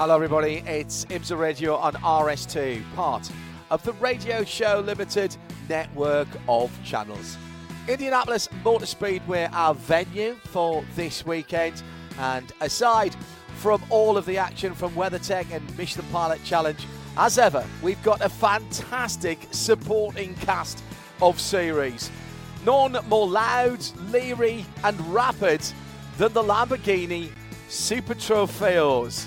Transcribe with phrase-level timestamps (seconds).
[0.00, 0.62] Hello, everybody.
[0.64, 3.30] It's IMSA Radio on RS2, part
[3.70, 5.36] of the Radio Show Limited
[5.68, 7.36] network of channels.
[7.86, 11.82] Indianapolis Motor Speedway, our venue for this weekend.
[12.18, 13.14] And aside
[13.56, 16.82] from all of the action from WeatherTech and Michelin Pilot Challenge,
[17.18, 20.82] as ever, we've got a fantastic supporting cast
[21.20, 22.10] of series.
[22.64, 25.60] None more loud, leery, and rapid
[26.16, 27.28] than the Lamborghini
[27.68, 29.26] Super Trofeos.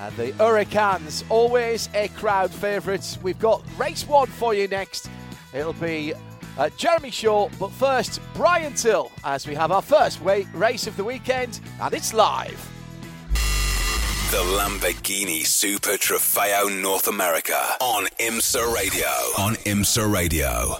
[0.00, 3.18] And the Hurricanes, always a crowd favourite.
[3.22, 5.10] We've got race one for you next.
[5.52, 6.14] It'll be
[6.56, 11.04] uh, Jeremy Shaw, but first, Brian Till, as we have our first race of the
[11.04, 12.66] weekend, and it's live.
[14.30, 19.08] The Lamborghini Super Trofeo North America on IMSA Radio.
[19.36, 20.76] On IMSA Radio.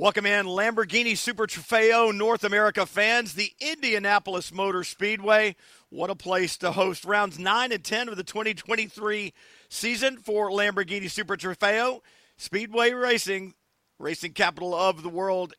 [0.00, 5.56] Welcome in, Lamborghini Super Trofeo North America fans, the Indianapolis Motor Speedway.
[5.90, 9.34] What a place to host rounds 9 and 10 of the 2023
[9.68, 12.00] season for Lamborghini Super Trofeo.
[12.38, 13.52] Speedway Racing,
[13.98, 15.52] racing capital of the world.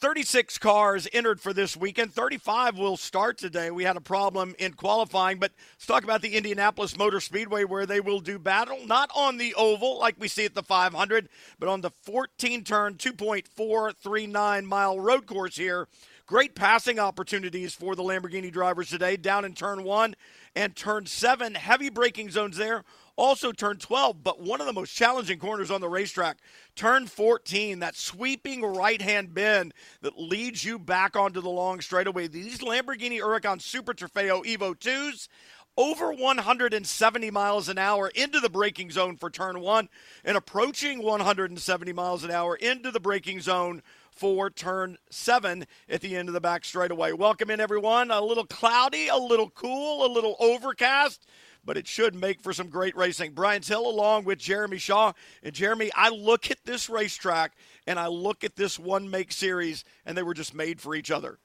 [0.00, 2.12] 36 cars entered for this weekend.
[2.12, 3.70] 35 will start today.
[3.70, 7.86] We had a problem in qualifying, but let's talk about the Indianapolis Motor Speedway where
[7.86, 11.28] they will do battle, not on the oval like we see at the 500,
[11.58, 15.88] but on the 14 turn, 2.439 mile road course here.
[16.26, 20.14] Great passing opportunities for the Lamborghini drivers today down in turn one
[20.56, 21.54] and turn seven.
[21.54, 22.82] Heavy braking zones there
[23.16, 26.38] also turn 12, but one of the most challenging corners on the racetrack,
[26.74, 32.26] turn 14, that sweeping right hand bend that leads you back onto the long straightaway.
[32.26, 35.28] These Lamborghini Huracan Super Trofeo Evo 2s
[35.76, 39.88] over 170 miles an hour into the braking zone for turn one
[40.24, 46.14] and approaching 170 miles an hour into the braking zone for turn seven at the
[46.14, 47.10] end of the back straightaway.
[47.10, 48.12] Welcome in, everyone.
[48.12, 51.26] A little cloudy, a little cool, a little overcast
[51.64, 53.32] but it should make for some great racing.
[53.32, 55.12] Brian Till along with Jeremy Shaw.
[55.42, 57.52] And Jeremy, I look at this racetrack
[57.86, 61.10] and I look at this one make series, and they were just made for each
[61.10, 61.38] other.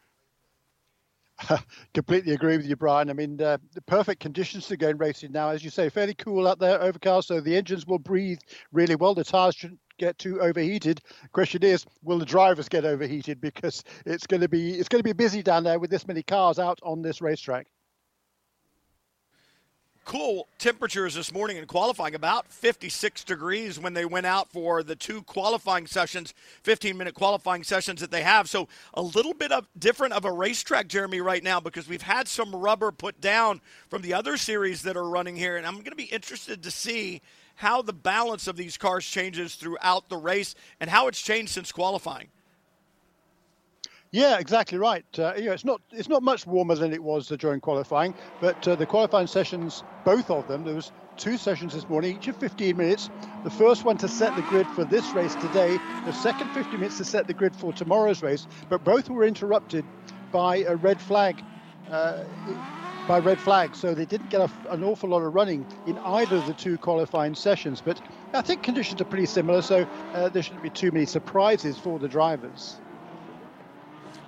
[1.94, 3.10] Completely agree with you, Brian.
[3.10, 6.14] I mean, uh, the perfect conditions to go in racing now, as you say, fairly
[6.14, 8.40] cool out there, overcast, so the engines will breathe
[8.72, 9.16] really well.
[9.16, 11.02] The tires shouldn't get too overheated.
[11.32, 13.40] Question is, will the drivers get overheated?
[13.40, 16.24] Because it's going to be it's going to be busy down there with this many
[16.24, 17.68] cars out on this racetrack
[20.10, 24.96] cool temperatures this morning in qualifying, about 56 degrees when they went out for the
[24.96, 26.34] two qualifying sessions,
[26.64, 28.50] 15 minute qualifying sessions that they have.
[28.50, 32.28] So a little bit of different of a racetrack, Jeremy, right now because we've had
[32.28, 35.92] some rubber put down from the other series that are running here, and I'm going
[35.92, 37.22] to be interested to see
[37.54, 41.72] how the balance of these cars changes throughout the race and how it's changed since
[41.72, 42.30] qualifying.
[44.12, 45.06] Yeah, exactly right.
[45.20, 48.16] Uh, you know, it's not it's not much warmer than it was uh, during qualifying,
[48.42, 52.28] but uh, the qualifying sessions, both of them, there was two sessions this morning, each
[52.28, 53.10] of 15 minutes.
[53.44, 56.98] The first one to set the grid for this race today, the second 50 minutes
[56.98, 59.86] to set the grid for tomorrow's race, but both were interrupted
[60.32, 61.44] by a red flag.
[61.88, 62.24] Uh,
[63.08, 66.36] by red flag, so they didn't get a, an awful lot of running in either
[66.36, 67.82] of the two qualifying sessions.
[67.82, 68.00] But
[68.36, 71.98] I think conditions are pretty similar, so uh, there shouldn't be too many surprises for
[71.98, 72.82] the drivers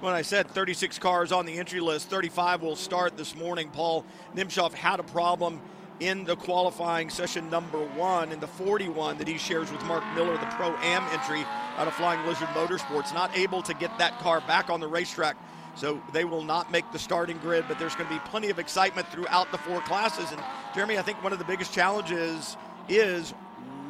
[0.02, 3.70] when I said 36 cars on the entry list, 35 will start this morning.
[3.70, 4.04] Paul
[4.36, 5.62] Nimshoff had a problem
[6.00, 10.36] in the qualifying session number one in the 41 that he shares with Mark Miller,
[10.38, 11.46] the Pro Am entry
[11.78, 13.14] out of Flying Lizard Motorsports.
[13.14, 15.38] Not able to get that car back on the racetrack.
[15.76, 18.58] So they will not make the starting grid, but there's going to be plenty of
[18.58, 20.32] excitement throughout the four classes.
[20.32, 20.42] And
[20.74, 22.58] Jeremy, I think one of the biggest challenges
[22.90, 23.36] is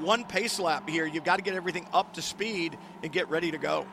[0.01, 1.05] one pace lap here.
[1.05, 3.85] You've got to get everything up to speed and get ready to go.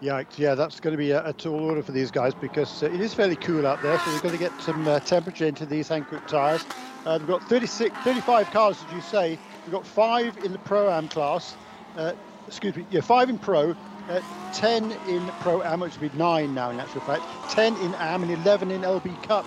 [0.00, 2.86] Yeah, yeah, that's going to be a, a tall order for these guys because uh,
[2.86, 3.98] it is fairly cool out there.
[3.98, 6.64] So we've got to get some uh, temperature into these Hankook tyres.
[7.04, 9.38] Uh, we've got 36, 35 cars, as you say.
[9.64, 11.56] We've got five in the Pro Am class.
[11.96, 12.12] Uh,
[12.46, 13.74] excuse me, yeah, five in Pro,
[14.08, 14.20] uh,
[14.54, 18.22] 10 in Pro Am, which would be 9 now in actual fact, 10 in Am
[18.22, 19.44] and 11 in LB Cup.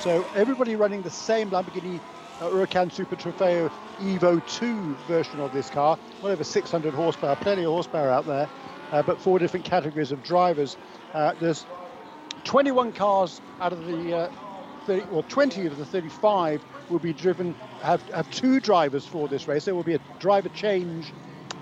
[0.00, 2.00] So everybody running the same Lamborghini
[2.40, 7.70] uh, Super Trofeo Evo 2 version of this car, well over 600 horsepower, plenty of
[7.70, 8.48] horsepower out there,
[8.92, 10.76] uh, but four different categories of drivers.
[11.14, 11.66] Uh, there's
[12.44, 14.30] 21 cars out of the uh,
[14.86, 19.46] 30, or 20 of the 35 will be driven, have, have two drivers for this
[19.46, 19.64] race.
[19.64, 21.12] There will be a driver change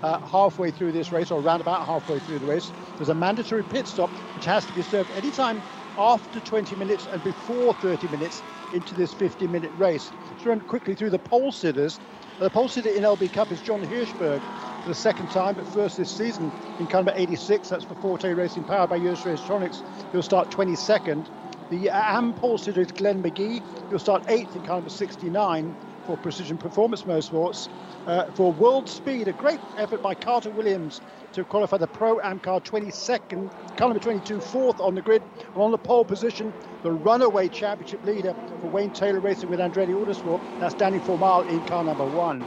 [0.01, 2.71] uh, halfway through this race, or around about halfway through the race.
[2.97, 5.61] There's a mandatory pit stop, which has to be served anytime
[5.97, 8.41] after 20 minutes and before 30 minutes
[8.73, 10.09] into this 50 minute race.
[10.31, 11.99] Let's run quickly through the pole sitters.
[12.39, 15.97] The pole sitter in LB Cup is John Hirschberg for the second time, but first
[15.97, 16.49] this season
[16.79, 17.67] in car number 86.
[17.67, 19.83] That's for Forte Racing, powered by US RaceTronics.
[20.13, 21.25] He'll start 22nd.
[21.69, 23.61] The AM pole sitter is Glenn McGee.
[23.89, 25.75] He'll start 8th in car number 69
[26.09, 27.69] for Precision Performance Motorsports.
[28.07, 31.01] Uh, for World Speed, a great effort by Carter Williams
[31.33, 35.21] to qualify the Pro Am car 22nd, car number 22, fourth on the grid.
[35.53, 36.51] And on the pole position,
[36.81, 40.41] the runaway championship leader for Wayne Taylor Racing with Andretti Autosport.
[40.59, 42.43] That's Danny Formal in car number one.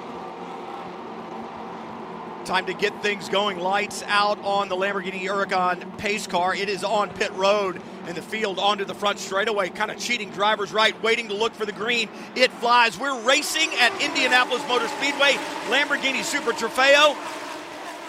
[2.44, 3.60] Time to get things going.
[3.60, 6.52] Lights out on the Lamborghini Huracan pace car.
[6.52, 10.28] It is on pit road in the field onto the front straightaway, kind of cheating
[10.30, 12.08] drivers right, waiting to look for the green.
[12.34, 12.98] It flies.
[12.98, 15.34] We're racing at Indianapolis Motor Speedway.
[15.68, 17.16] Lamborghini Super Trofeo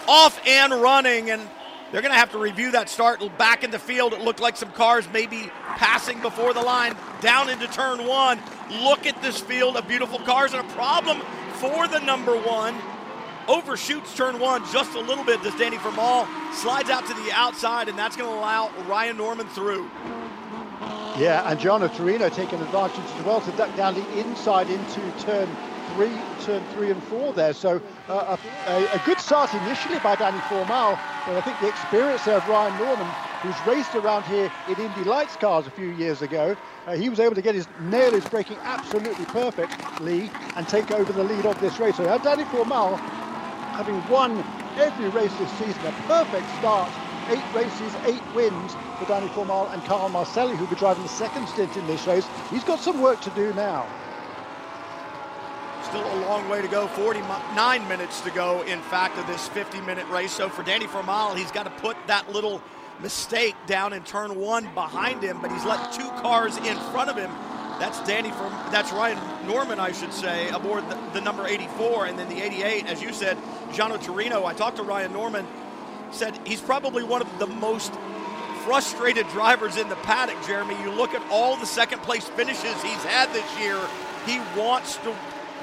[0.08, 1.40] off and running, and
[1.92, 3.20] they're going to have to review that start.
[3.38, 7.48] Back in the field, it looked like some cars maybe passing before the line down
[7.50, 8.40] into turn one.
[8.82, 11.20] Look at this field of beautiful cars, and a problem
[11.52, 12.74] for the number one
[13.48, 15.42] overshoots turn one just a little bit.
[15.42, 19.46] Does Danny Formal slides out to the outside, and that's going to allow Ryan Norman
[19.48, 19.90] through.
[21.16, 25.48] Yeah, and Giano Taurino taking advantage as well to duck down the inside into turn
[25.94, 26.12] three,
[26.42, 27.52] turn three and four there.
[27.52, 28.36] So uh,
[28.66, 32.48] a, a, good start initially by Danny Formal, but I think the experience there of
[32.48, 33.06] Ryan Norman,
[33.42, 36.56] who's raced around here in Indy Lights cars a few years ago,
[36.86, 41.12] uh, he was able to get his nail his braking absolutely perfectly and take over
[41.12, 41.96] the lead of this race.
[41.96, 42.98] So uh, Danny Formal
[43.74, 44.44] having won
[44.78, 45.84] every race this season.
[45.86, 46.90] A perfect start.
[47.28, 51.48] Eight races, eight wins for Danny Formal and Kyle Marcelli, who'll be driving the second
[51.48, 52.26] stint in this race.
[52.50, 53.86] He's got some work to do now.
[55.84, 59.80] Still a long way to go, 49 minutes to go, in fact, of this 50
[59.80, 60.32] minute race.
[60.32, 62.62] So for Danny Formal, he's got to put that little
[63.00, 67.16] mistake down in turn one behind him, but he's let two cars in front of
[67.16, 67.30] him
[67.78, 72.18] that's Danny from that's Ryan Norman, I should say, aboard the, the, number 84, and
[72.18, 73.36] then the 88, as you said,
[73.70, 74.44] Gianno Torino.
[74.44, 75.46] I talked to Ryan Norman,
[76.10, 77.92] said he's probably one of the most
[78.64, 80.36] frustrated drivers in the paddock.
[80.46, 83.78] Jeremy, you look at all the second place finishes he's had this year.
[84.26, 85.14] He wants to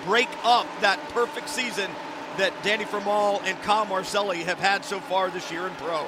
[0.06, 1.90] break up that perfect season
[2.38, 6.06] that Danny Formal and Kyle Marcelli have had so far this year in pro.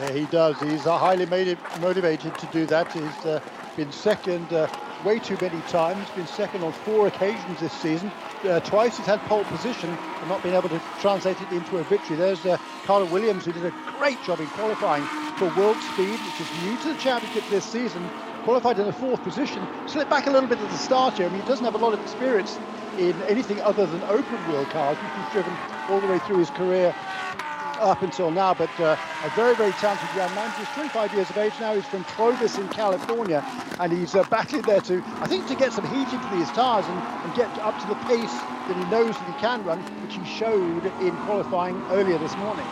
[0.00, 0.58] Yeah, he does.
[0.60, 2.92] He's highly motivated to do that.
[2.92, 3.40] He's uh,
[3.76, 4.68] been second uh,
[5.04, 8.10] way too many times, been second on four occasions this season.
[8.44, 11.84] Uh, twice he's had pole position and not been able to translate it into a
[11.84, 12.16] victory.
[12.16, 15.04] There's uh, Carter Williams, who did a great job in qualifying
[15.38, 18.08] for World Speed, which is new to the championship this season.
[18.44, 21.26] Qualified in the fourth position, slipped back a little bit at the start here.
[21.26, 22.58] I mean, he doesn't have a lot of experience
[22.98, 25.56] in anything other than open wheel cars, which he's driven
[25.88, 26.94] all the way through his career
[27.80, 30.50] up until now, but uh, a very, very talented young man.
[30.58, 31.74] He's 25 years of age now.
[31.74, 33.44] He's from Clovis in California,
[33.80, 36.86] and he's uh, battling there to, I think, to get some heat into these tires
[36.86, 40.14] and, and get up to the pace that he knows that he can run, which
[40.14, 42.66] he showed in qualifying earlier this morning.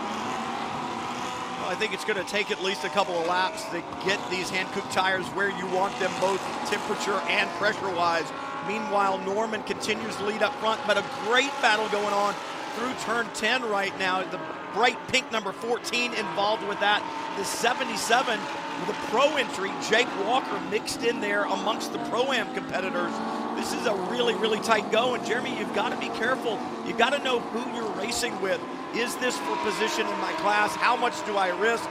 [1.62, 4.18] Well, I think it's going to take at least a couple of laps to get
[4.30, 8.26] these Hankook tires where you want them, both temperature and pressure-wise.
[8.66, 12.34] Meanwhile, Norman continues to lead up front, but a great battle going on
[12.74, 14.22] through turn 10 right now.
[14.22, 14.40] The
[14.74, 17.02] bright pink number 14 involved with that.
[17.36, 18.38] The 77
[18.80, 23.12] with a pro entry, Jake Walker mixed in there amongst the pro-am competitors.
[23.54, 25.14] This is a really, really tight go.
[25.14, 26.58] And Jeremy, you've got to be careful.
[26.86, 28.60] You've got to know who you're racing with.
[28.94, 30.74] Is this for position in my class?
[30.74, 31.84] How much do I risk?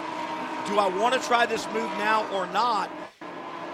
[0.68, 2.92] Do I want to try this move now or not?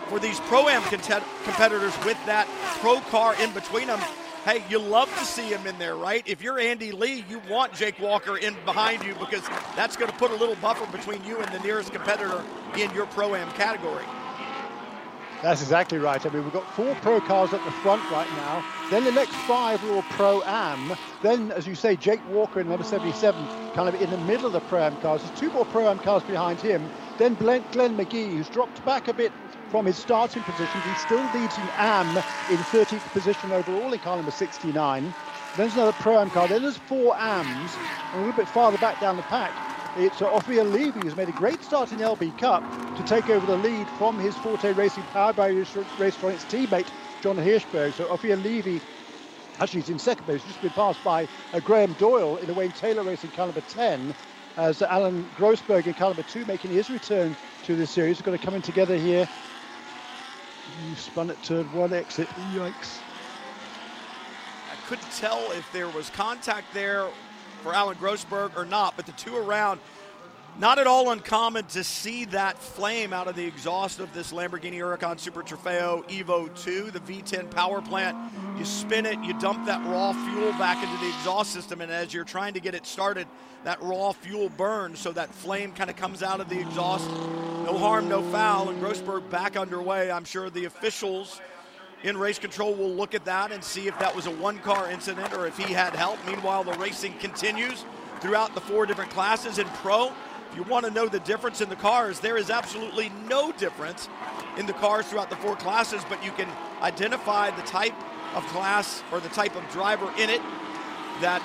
[0.10, 2.48] For these pro-am competitors with that
[2.80, 4.00] pro car in between them,
[4.48, 6.24] hey, you love to see him in there, right?
[6.26, 10.18] If you're Andy Lee, you want Jake Walker in behind you because that's going to
[10.18, 12.42] put a little buffer between you and the nearest competitor
[12.78, 14.06] in your pro am category.
[15.44, 16.26] That's exactly right.
[16.26, 18.64] I mean, we've got four pro cars at the front right now.
[18.90, 20.96] Then the next five are all pro am.
[21.22, 24.54] Then, as you say, Jake Walker in number 77, kind of in the middle of
[24.54, 25.24] the pro am cars.
[25.24, 26.90] There's two more pro am cars behind him.
[27.18, 29.34] Then Glenn McGee, who's dropped back a bit
[29.70, 30.82] from his starting position.
[30.82, 32.18] He still leads in AM
[32.50, 35.04] in 13th position overall in car number 69.
[35.04, 35.14] Then
[35.56, 36.48] there's another Pro-Am car.
[36.48, 37.72] Then there's four AMs.
[38.14, 39.52] And a little bit farther back down the pack,
[39.98, 42.64] It's Ofir Levy who's made a great start in the LB Cup
[42.96, 46.88] to take over the lead from his Forte Racing powered by US RaceTronics teammate
[47.22, 47.94] John Hirschberg.
[47.94, 48.82] So Ofir Levy
[49.60, 52.72] actually he's in second place, just been passed by uh, Graham Doyle in the Wayne
[52.72, 54.14] Taylor Racing car number 10
[54.58, 58.20] as Alan Grossberg in car number 2 making his return to the series.
[58.20, 59.28] We're going to come in together here.
[60.86, 62.28] You spun at turn one exit.
[62.54, 63.00] Yikes.
[64.72, 67.08] I couldn't tell if there was contact there
[67.64, 69.80] for Alan Grossberg or not, but the two around
[70.60, 74.74] not at all uncommon to see that flame out of the exhaust of this Lamborghini
[74.74, 78.18] Huracan Super Trofeo Evo 2, the V10 power plant.
[78.58, 82.12] You spin it, you dump that raw fuel back into the exhaust system, and as
[82.12, 83.28] you're trying to get it started,
[83.66, 87.08] that raw fuel burns, so that flame kind of comes out of the exhaust.
[87.08, 90.10] No harm, no foul, and Grossberg back underway.
[90.10, 91.40] I'm sure the officials
[92.04, 94.90] in race control will look at that and see if that was a one car
[94.90, 96.18] incident or if he had help.
[96.26, 97.86] Meanwhile, the racing continues
[98.22, 100.12] throughout the four different classes in pro
[100.56, 104.10] you want to know the difference in the cars, there is absolutely no difference
[104.58, 106.48] in the cars throughout the four classes, but you can
[106.82, 107.96] identify the type
[108.36, 110.42] of class or the type of driver in it.
[111.22, 111.42] That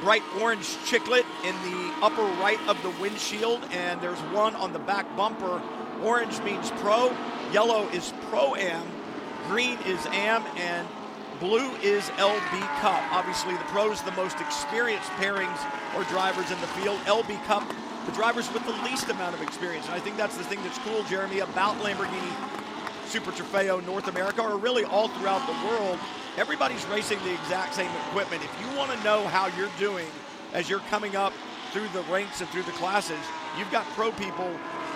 [0.00, 4.78] bright orange chiclet in the upper right of the windshield, and there's one on the
[4.78, 5.60] back bumper.
[6.02, 7.14] Orange means pro,
[7.52, 8.86] yellow is pro am,
[9.48, 10.86] green is am, and
[11.40, 13.02] blue is LB Cup.
[13.12, 15.58] Obviously, the pros the most experienced pairings
[15.96, 16.98] or drivers in the field.
[17.00, 17.64] LB Cup
[18.08, 19.84] the drivers with the least amount of experience.
[19.84, 22.32] And I think that's the thing that's cool, Jeremy, about Lamborghini
[23.04, 25.98] Super Trofeo North America, or really all throughout the world.
[26.38, 28.42] Everybody's racing the exact same equipment.
[28.42, 30.06] If you want to know how you're doing
[30.54, 31.34] as you're coming up
[31.72, 33.18] through the ranks and through the classes,
[33.58, 34.50] you've got pro people,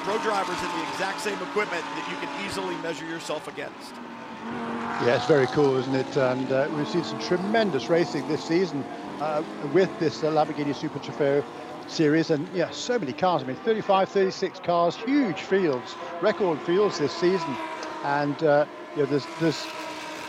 [0.05, 3.93] pro drivers in the exact same equipment that you can easily measure yourself against.
[5.05, 6.17] Yeah, it's very cool, isn't it?
[6.17, 8.85] And uh, we've seen some tremendous racing this season
[9.21, 9.43] uh,
[9.75, 11.45] with this uh, Lamborghini Super Trofeo
[11.93, 13.43] series and yeah so many cars.
[13.43, 17.55] I mean 35 36 cars huge fields record fields this season.
[18.05, 18.65] And uh,
[18.97, 19.67] you know there's there's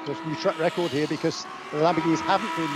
[0.07, 2.69] just new track record here because the Lamborghinis haven't been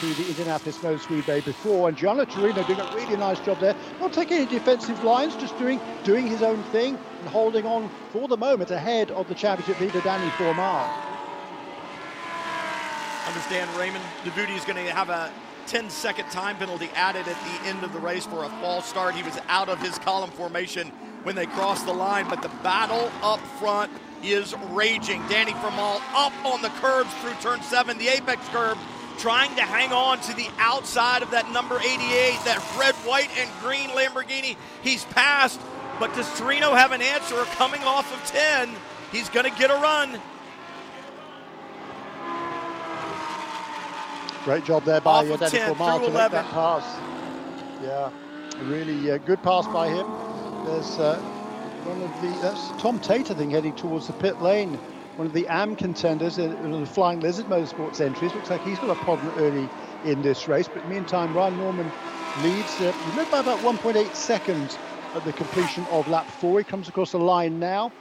[0.00, 1.88] to the Indianapolis Motor Speedway before.
[1.88, 3.74] And Giano Taurino doing a really nice job there.
[4.00, 8.28] Not taking any defensive lines, just doing doing his own thing and holding on for
[8.28, 10.88] the moment ahead of the championship leader Danny Formal.
[13.26, 15.32] Understand Raymond DeButy is going to have a
[15.66, 19.14] 10 second time penalty added at the end of the race for a false start.
[19.14, 20.88] He was out of his column formation
[21.24, 23.90] when they crossed the line, but the battle up front
[24.22, 25.22] is raging.
[25.28, 28.78] Danny Formal up on the curbs through turn seven, the apex curb,
[29.18, 31.88] trying to hang on to the outside of that number 88,
[32.44, 34.56] that red, white, and green Lamborghini.
[34.82, 35.60] He's passed,
[35.98, 38.70] but does Taurino have an answer coming off of 10?
[39.12, 40.20] He's going to get a run.
[44.44, 46.84] Great job there by uh, Danny Formal to make that pass.
[47.82, 48.10] Yeah,
[48.62, 50.06] really uh, good pass by him.
[50.64, 51.20] There's uh,
[51.86, 54.74] one of the that's Tom Tate, I think, heading towards the pit lane.
[55.16, 58.34] One of the AM contenders, uh, the Flying Lizard Motorsports entries.
[58.34, 59.68] Looks like he's got a problem early
[60.04, 60.68] in this race.
[60.68, 61.92] But meantime, Ryan Norman
[62.42, 62.80] leads.
[62.80, 64.76] Uh, he led by about 1.8 seconds
[65.14, 66.58] at the completion of lap four.
[66.58, 67.92] He comes across the line now.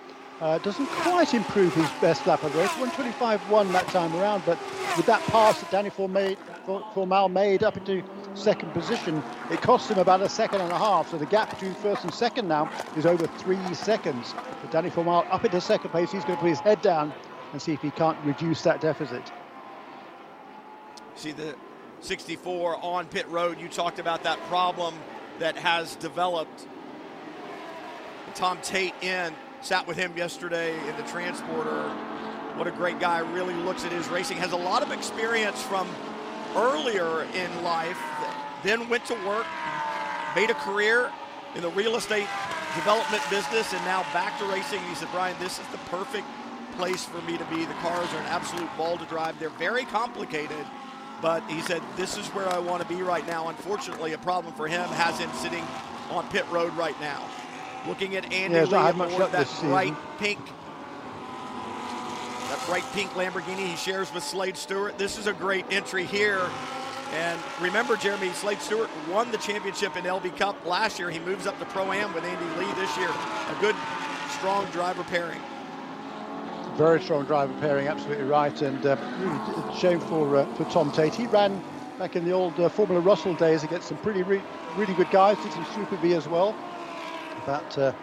[0.41, 2.69] Uh, doesn't quite improve his best lap of the race.
[2.71, 4.59] 125.1 that time around, but
[4.97, 10.19] with that pass that Danny Formal made up into second position, it cost him about
[10.21, 11.09] a second and a half.
[11.09, 14.33] So the gap between first and second now is over three seconds.
[14.61, 16.11] But Danny Formal up into second place.
[16.11, 17.13] He's going to put his head down
[17.53, 19.31] and see if he can't reduce that deficit.
[21.15, 21.55] See the
[22.01, 23.57] 64 on pit road.
[23.57, 24.95] You talked about that problem
[25.39, 26.67] that has developed.
[28.33, 29.33] Tom Tate in
[29.65, 31.89] Sat with him yesterday in the transporter.
[32.53, 33.17] What a great guy.
[33.33, 34.37] Really looks at his racing.
[34.37, 35.89] Has a lot of experience from
[36.55, 37.97] earlier in life.
[38.61, 39.47] Then went to work,
[40.35, 41.11] made a career
[41.55, 42.27] in the real estate
[42.75, 44.81] development business, and now back to racing.
[44.81, 46.27] He said, Brian, this is the perfect
[46.73, 47.65] place for me to be.
[47.65, 49.39] The cars are an absolute ball to drive.
[49.39, 50.63] They're very complicated,
[51.23, 53.47] but he said, this is where I want to be right now.
[53.47, 55.65] Unfortunately, a problem for him has him sitting
[56.11, 57.27] on pit road right now.
[57.87, 60.39] Looking at Andy yeah, Lee aboard that bright pink,
[62.49, 64.97] that bright pink Lamborghini he shares with Slade Stewart.
[64.97, 66.41] This is a great entry here.
[67.13, 71.11] And remember, Jeremy, Slade Stewart won the championship in LB Cup last year.
[71.11, 73.09] He moves up to Pro Am with Andy Lee this year.
[73.09, 73.75] A good,
[74.29, 75.39] strong driver pairing.
[76.75, 81.13] very strong driver pairing, absolutely right, and uh, really shame for uh, for Tom Tate.
[81.13, 81.63] He ran
[81.99, 84.41] back in the old uh, Formula Russell days against some pretty re-
[84.75, 86.55] really good guys, did some Super Vee as well.
[87.45, 87.93] About uh,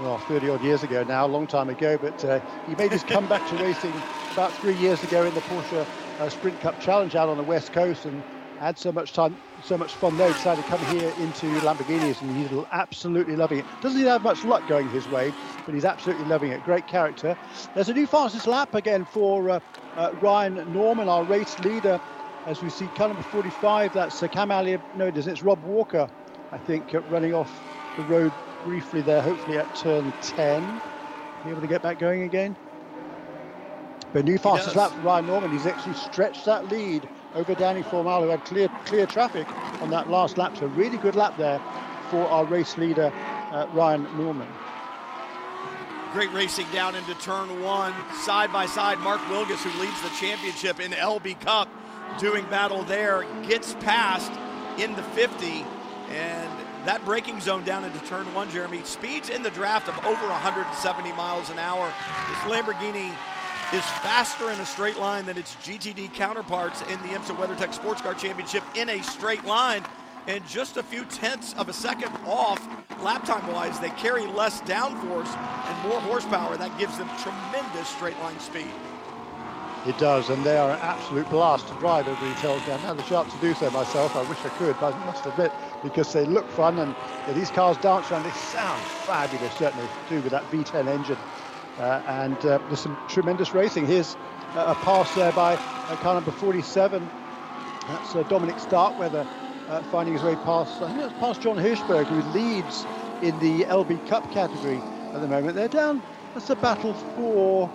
[0.00, 3.02] well, 30 odd years ago now, a long time ago, but uh, he made his
[3.02, 3.92] comeback to racing
[4.32, 5.86] about three years ago in the Porsche
[6.18, 8.22] uh, Sprint Cup Challenge out on the west coast, and
[8.58, 10.28] had so much time, so much fun there.
[10.32, 13.66] Decided to come here into Lamborghinis, and he's absolutely loving it.
[13.82, 15.30] Doesn't have much luck going his way,
[15.66, 16.64] but he's absolutely loving it.
[16.64, 17.36] Great character.
[17.74, 19.60] There's a new fastest lap again for uh,
[19.96, 22.00] uh, Ryan Norman, our race leader.
[22.46, 24.80] As we see, car number 45, that's uh, Cam Allier.
[24.96, 25.30] No, it isn't.
[25.30, 26.08] It's Rob Walker,
[26.50, 27.50] I think, uh, running off
[27.98, 28.32] the road
[28.64, 30.80] briefly there, hopefully at turn 10.
[31.44, 32.56] Be able to get back going again.
[34.12, 35.50] But new fastest lap for Ryan Norman.
[35.52, 39.46] He's actually stretched that lead over Danny Formal, who had clear clear traffic
[39.80, 40.56] on that last lap.
[40.56, 41.60] So really good lap there
[42.10, 43.12] for our race leader,
[43.52, 44.48] uh, Ryan Norman.
[46.12, 48.98] Great racing down into turn one, side by side.
[48.98, 51.68] Mark Wilgus, who leads the championship in LB Cup,
[52.18, 54.32] doing battle there, gets past
[54.76, 55.64] in the 50,
[56.10, 56.50] and
[56.86, 61.12] that braking zone down into turn one, Jeremy, speeds in the draft of over 170
[61.12, 61.92] miles an hour.
[62.28, 63.12] This Lamborghini
[63.72, 68.00] is faster in a straight line than its GTD counterparts in the IMSA WeatherTech Sports
[68.00, 69.84] Car Championship in a straight line.
[70.26, 72.66] And just a few tenths of a second off
[73.02, 76.56] lap time wise, they carry less downforce and more horsepower.
[76.56, 78.70] That gives them tremendous straight line speed.
[79.86, 82.72] It does, and they are an absolute blast to drive, everybody tells me.
[82.72, 84.14] I've had the chance to do so myself.
[84.14, 86.94] I wish I could, but I must admit, because they look fun and
[87.26, 91.16] yeah, these cars dance around, they sound fabulous, certainly, too, with that V10 engine.
[91.78, 93.86] Uh, and uh, there's some tremendous racing.
[93.86, 94.16] Here's
[94.54, 97.08] a pass there by uh, car number 47.
[97.88, 99.26] That's uh, Dominic Starkweather
[99.68, 102.84] uh, finding his way past, I think past John Hirschberg, who leads
[103.22, 104.78] in the LB Cup category
[105.14, 105.54] at the moment.
[105.54, 106.02] They're down,
[106.34, 107.70] that's a battle for,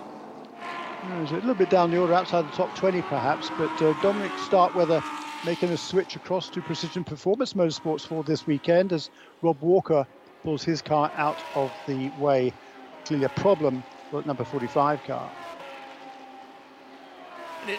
[1.12, 5.02] a little bit down the order outside the top 20 perhaps, but uh, Dominic Starkweather
[5.44, 9.10] making a switch across to Precision Performance Motorsports for this weekend as
[9.42, 10.06] Rob Walker
[10.42, 12.52] pulls his car out of the way.
[13.04, 15.30] Clearly a problem for number 45 car.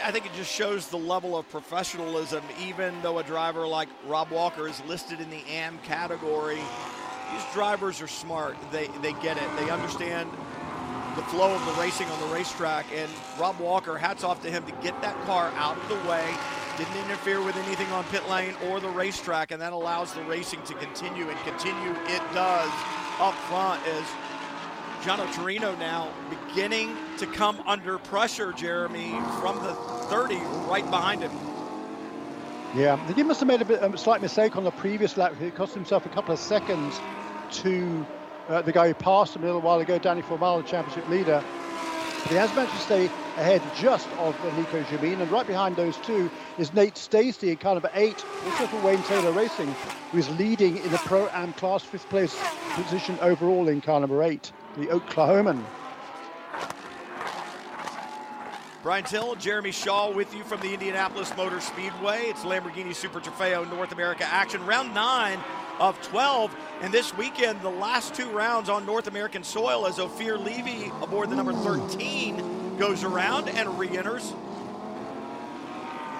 [0.04, 4.32] I think it just shows the level of professionalism, even though a driver like Rob
[4.32, 6.60] Walker is listed in the AM category.
[7.32, 8.58] These drivers are smart.
[8.72, 9.50] They, they get it.
[9.58, 10.30] They understand
[11.18, 12.86] the flow of the racing on the racetrack.
[12.96, 16.34] And Rob Walker, hats off to him to get that car out of the way,
[16.78, 20.62] didn't interfere with anything on pit lane or the racetrack, and that allows the racing
[20.64, 21.28] to continue.
[21.28, 22.72] And continue it does
[23.20, 24.04] up front as
[25.04, 29.74] Giano Taurino now beginning to come under pressure, Jeremy, from the
[30.10, 30.36] 30
[30.68, 31.32] right behind him.
[32.76, 35.34] Yeah, he must have made a, bit, a slight mistake on the previous lap.
[35.40, 37.00] He cost himself a couple of seconds
[37.64, 38.06] to
[38.50, 41.44] uh, the guy who passed him a little while ago, Danny Formal, the championship leader.
[42.24, 43.06] But he has managed to stay
[43.38, 47.76] ahead just of Nico Jamin, and right behind those two is Nate Stacey in car
[47.76, 49.74] number eight, also for Wayne Taylor Racing,
[50.12, 52.38] who is leading in the Pro-Am class, fifth place
[52.74, 55.64] position overall in car number eight the Oklahoman.
[58.84, 62.26] Brian Till, Jeremy Shaw with you from the Indianapolis Motor Speedway.
[62.28, 64.66] It's Lamborghini Super Trofeo North America action.
[64.66, 65.40] Round nine
[65.80, 66.56] of 12.
[66.82, 71.30] And this weekend, the last two rounds on North American soil as Ophir Levy aboard
[71.30, 74.34] the number 13 goes around and re-enters.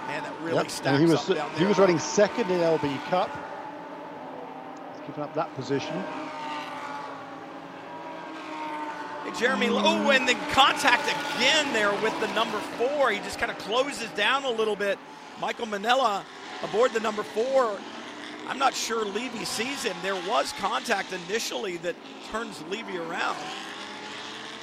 [0.08, 0.72] Man, that really yep.
[0.72, 3.30] stacks he was, up He was running second in LB Cup.
[4.94, 6.04] He's Keeping up that position.
[9.38, 13.12] Jeremy, oh, and then contact again there with the number four.
[13.12, 14.98] He just kind of closes down a little bit.
[15.40, 16.26] Michael Manella
[16.64, 17.78] aboard the number four.
[18.48, 19.96] I'm not sure Levy sees him.
[20.02, 21.96] There was contact initially that
[22.32, 23.38] turns Levy around.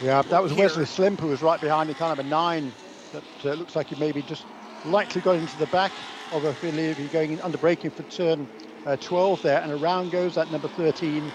[0.03, 0.64] Yeah, that was Here.
[0.64, 2.73] Wesley Slimp who was right behind the kind of a nine.
[3.12, 4.44] That uh, looks like he maybe just
[4.87, 5.92] likely got into the back
[6.33, 8.49] of a Levy going under braking for turn
[8.87, 11.31] uh, 12 there, and around goes that number 13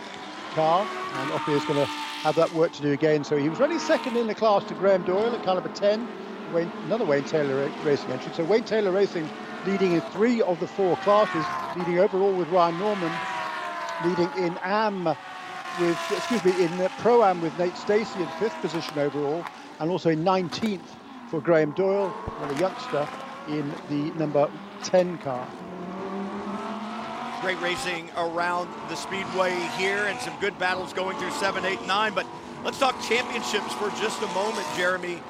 [0.54, 3.24] car, and Ophir is going to have that work to do again.
[3.24, 6.08] So he was running second in the class to Graham Doyle at caliber 10,
[6.54, 8.34] Wayne, another Wayne Taylor racing entry.
[8.34, 9.30] So Wayne Taylor Racing
[9.66, 11.46] leading in three of the four classes,
[11.76, 13.12] leading overall with Ryan Norman,
[14.06, 15.06] leading in AM
[15.80, 19.46] with, excuse me, in Pro-Am with Nate Stacey in fifth position overall,
[19.80, 20.82] and also in 19th
[21.30, 23.08] for Graham Doyle, another youngster,
[23.48, 24.50] in the number
[24.84, 25.48] 10 car.
[27.42, 32.14] Great racing around the speedway here and some good battles going through 7, 8, 9.
[32.14, 32.28] But
[32.64, 35.22] let's talk championships for just a moment, Jeremy.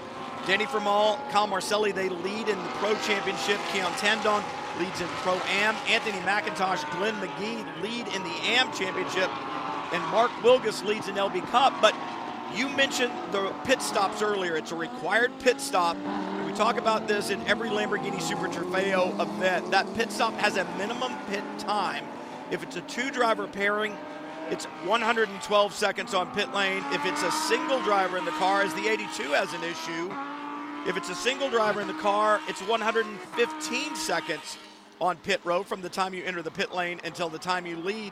[0.49, 3.59] Danny Formal, Kyle Marcelli, they lead in the Pro Championship.
[3.71, 4.43] Keon Tandon
[4.79, 5.75] leads in Pro Am.
[5.87, 9.29] Anthony McIntosh, Glenn McGee lead in the Am Championship.
[9.93, 11.79] And Mark Wilgus leads in LB Cup.
[11.79, 11.93] But
[12.55, 14.55] You mentioned the pit stops earlier.
[14.57, 15.95] It's a required pit stop.
[16.47, 19.69] We talk about this in every Lamborghini Super Trofeo event.
[19.69, 22.03] That pit stop has a minimum pit time.
[22.49, 23.95] If it's a two driver pairing,
[24.49, 26.83] it's 112 seconds on pit lane.
[26.91, 30.11] If it's a single driver in the car, as the 82 has an issue,
[30.87, 34.57] if it's a single driver in the car, it's 115 seconds
[35.01, 37.77] on pit road from the time you enter the pit lane until the time you
[37.77, 38.11] lead.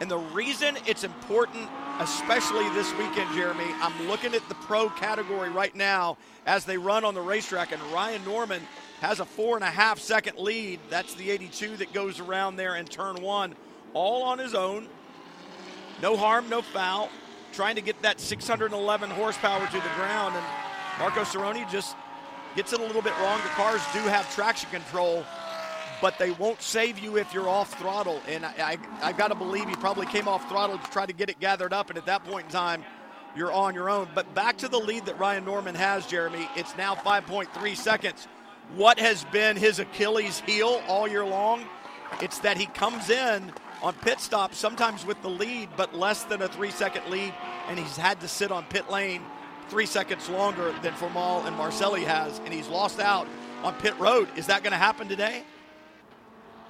[0.00, 1.68] And the reason it's important,
[2.00, 7.04] especially this weekend, Jeremy, I'm looking at the pro category right now as they run
[7.04, 8.62] on the racetrack, and Ryan Norman
[9.00, 10.80] has a four and a half second lead.
[10.90, 13.54] That's the 82 that goes around there in turn one,
[13.94, 14.88] all on his own.
[16.00, 17.08] No harm, no foul.
[17.52, 20.44] Trying to get that 611 horsepower to the ground, and
[20.98, 21.96] Marco Cirone just
[22.54, 23.40] gets it a little bit wrong.
[23.42, 25.24] The cars do have traction control,
[26.00, 28.20] but they won't save you if you're off throttle.
[28.28, 28.52] And I,
[29.02, 31.40] I, I got to believe he probably came off throttle to try to get it
[31.40, 32.84] gathered up, and at that point in time,
[33.34, 34.08] you're on your own.
[34.14, 36.48] But back to the lead that Ryan Norman has, Jeremy.
[36.56, 38.28] It's now 5.3 seconds.
[38.76, 41.64] What has been his Achilles heel all year long?
[42.20, 43.50] It's that he comes in
[43.82, 47.32] on pit stops, sometimes with the lead, but less than a three second lead,
[47.68, 49.22] and he's had to sit on pit lane
[49.72, 53.26] three seconds longer than Formal and Marcelli has, and he's lost out
[53.62, 54.28] on pit road.
[54.36, 55.44] Is that going to happen today?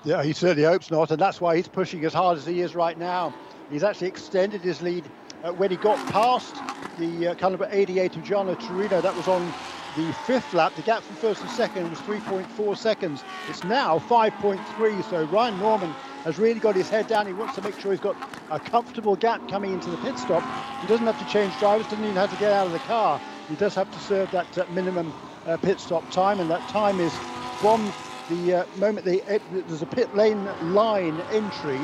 [0.05, 2.77] Yeah, he certainly hopes not, and that's why he's pushing as hard as he is
[2.77, 3.35] right now.
[3.73, 5.05] He's actually extended his lead
[5.43, 6.55] uh, when he got past
[6.97, 9.03] the uh, caliber 88 of Giano Taurino.
[9.03, 9.53] That was on
[9.97, 10.73] the fifth lap.
[10.77, 13.25] The gap from first and second was 3.4 seconds.
[13.49, 15.11] It's now 5.3.
[15.11, 15.93] So Ryan Norman
[16.25, 17.27] has really got his head down.
[17.27, 18.17] He wants to make sure he's got
[18.51, 20.43] a comfortable gap coming into the pit stop.
[20.81, 23.21] He doesn't have to change drivers, doesn't even have to get out of the car.
[23.49, 25.15] He does have to serve that uh, minimum
[25.47, 27.13] uh, pit stop time, and that time is
[27.61, 27.93] from
[28.29, 31.79] the uh, moment they, there's a pit lane line entry,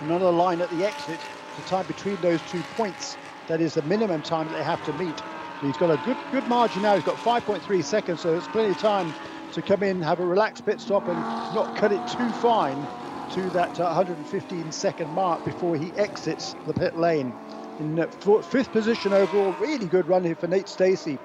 [0.00, 1.18] and another line at the exit,
[1.56, 3.16] the time between those two points.
[3.48, 5.18] That is the minimum time that they have to meet.
[5.60, 6.94] So he's got a good good margin now.
[6.94, 9.14] He's got 5.3 seconds, so it's plenty of time
[9.52, 11.16] to come in, have a relaxed pit stop, and
[11.52, 12.86] not cut it too fine
[13.32, 17.32] to that 115 second mark before he exits the pit lane.
[17.78, 18.06] In uh,
[18.42, 21.18] fifth position overall, really good run here for Nate Stacy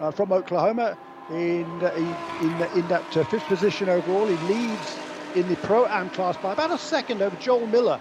[0.00, 0.98] uh, from Oklahoma.
[1.30, 1.92] In uh,
[2.40, 4.98] in, in that uh, fifth position overall, he leads
[5.36, 8.00] in the pro am class by about a second over Joel Miller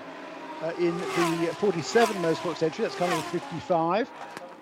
[0.62, 2.84] uh, in the 47 motorsports entry.
[2.84, 4.10] That's kind of 55.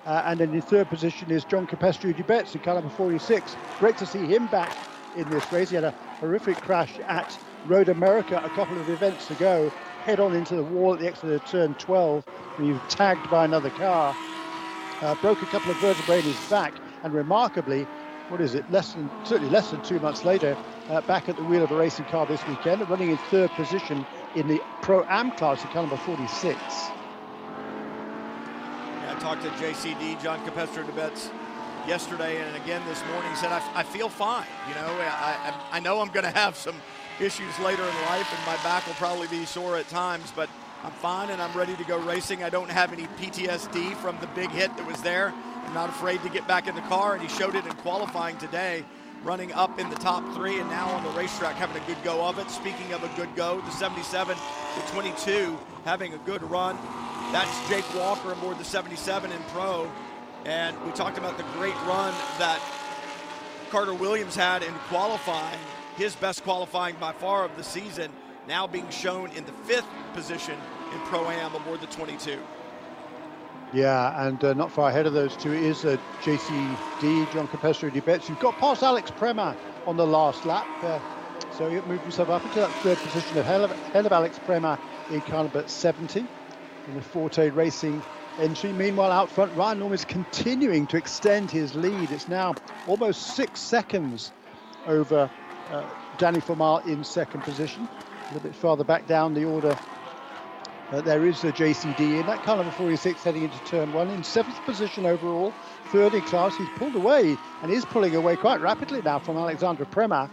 [0.06, 3.56] Uh, and then in third position is John Capestro-Dubets in caliber 46.
[3.80, 4.76] Great to see him back
[5.16, 5.70] in this race.
[5.70, 9.72] He had a horrific crash at Road America a couple of events ago,
[10.04, 12.26] head on into the wall at the exit of turn 12
[12.58, 14.16] and he was tagged by another car.
[15.02, 17.88] Uh, broke a couple of vertebrae in his back, and remarkably,
[18.28, 20.58] what is it, less than certainly less than two months later,
[20.90, 24.06] uh, back at the wheel of a racing car this weekend, running in third position
[24.36, 26.60] in the Pro Am class at number 46.
[26.60, 26.94] Yeah,
[29.16, 31.30] I talked to JCD, John Capestro-Dubets,
[31.88, 33.34] yesterday and again this morning.
[33.36, 34.46] Said, I, I feel fine.
[34.68, 36.76] You know, I, I, I know I'm going to have some
[37.22, 40.50] issues later in life, and my back will probably be sore at times, but
[40.84, 42.44] I'm fine and I'm ready to go racing.
[42.44, 45.34] I don't have any PTSD from the big hit that was there.
[45.66, 48.38] I'm not afraid to get back in the car, and he showed it in qualifying
[48.38, 48.86] today,
[49.24, 52.26] running up in the top three, and now on the racetrack having a good go
[52.26, 52.50] of it.
[52.50, 54.38] Speaking of a good go, the 77
[54.76, 56.78] the 22 having a good run.
[57.32, 59.92] That's Jake Walker aboard the 77 in pro.
[60.46, 62.62] And we talked about the great run that
[63.70, 65.60] Carter Williams had in qualifying
[66.00, 68.10] his best qualifying by far of the season,
[68.48, 70.58] now being shown in the fifth position
[70.94, 72.40] in Pro Am aboard the 22.
[73.74, 78.36] Yeah, and uh, not far ahead of those two is uh, JCD, John Capestro-Dubets, who
[78.36, 80.66] got past Alex Prema on the last lap.
[80.82, 81.00] Uh,
[81.58, 84.80] so he moved himself up into that third position ahead of, ahead of Alex Prema
[85.12, 88.02] in caliber 70 in the Forte Racing
[88.40, 88.72] entry.
[88.72, 92.10] Meanwhile, out front, Ryan Norman is continuing to extend his lead.
[92.10, 92.56] It's now
[92.88, 94.32] almost six seconds
[94.88, 95.30] over
[95.72, 95.84] uh,
[96.18, 97.88] Danny Formal in second position.
[98.30, 99.78] A little bit farther back down the order,
[100.92, 104.24] uh, there is a JCD in that car number 46 heading into turn one in
[104.24, 105.54] seventh position overall,
[105.92, 106.56] third in class.
[106.58, 110.30] He's pulled away and is pulling away quite rapidly now from Alexandra Prema.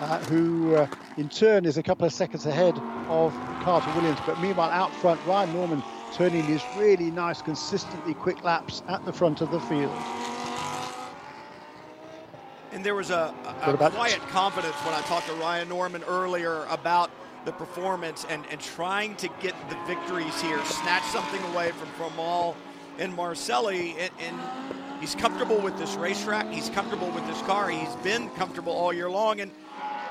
[0.00, 4.20] Uh, who uh, in turn is a couple of seconds ahead of Carter Williams.
[4.24, 5.82] But meanwhile, out front, Ryan Norman
[6.14, 9.90] turning his really nice, consistently quick laps at the front of the field.
[12.72, 16.64] And there was a, a, a quiet confidence when I talked to Ryan Norman earlier
[16.70, 17.10] about
[17.44, 22.56] the performance and, and trying to get the victories here, snatch something away from Formal
[22.98, 23.96] and Marcelli.
[23.98, 24.40] And, and
[25.00, 26.50] he's comfortable with this racetrack.
[26.50, 27.70] He's comfortable with this car.
[27.70, 29.40] He's been comfortable all year long.
[29.40, 29.50] And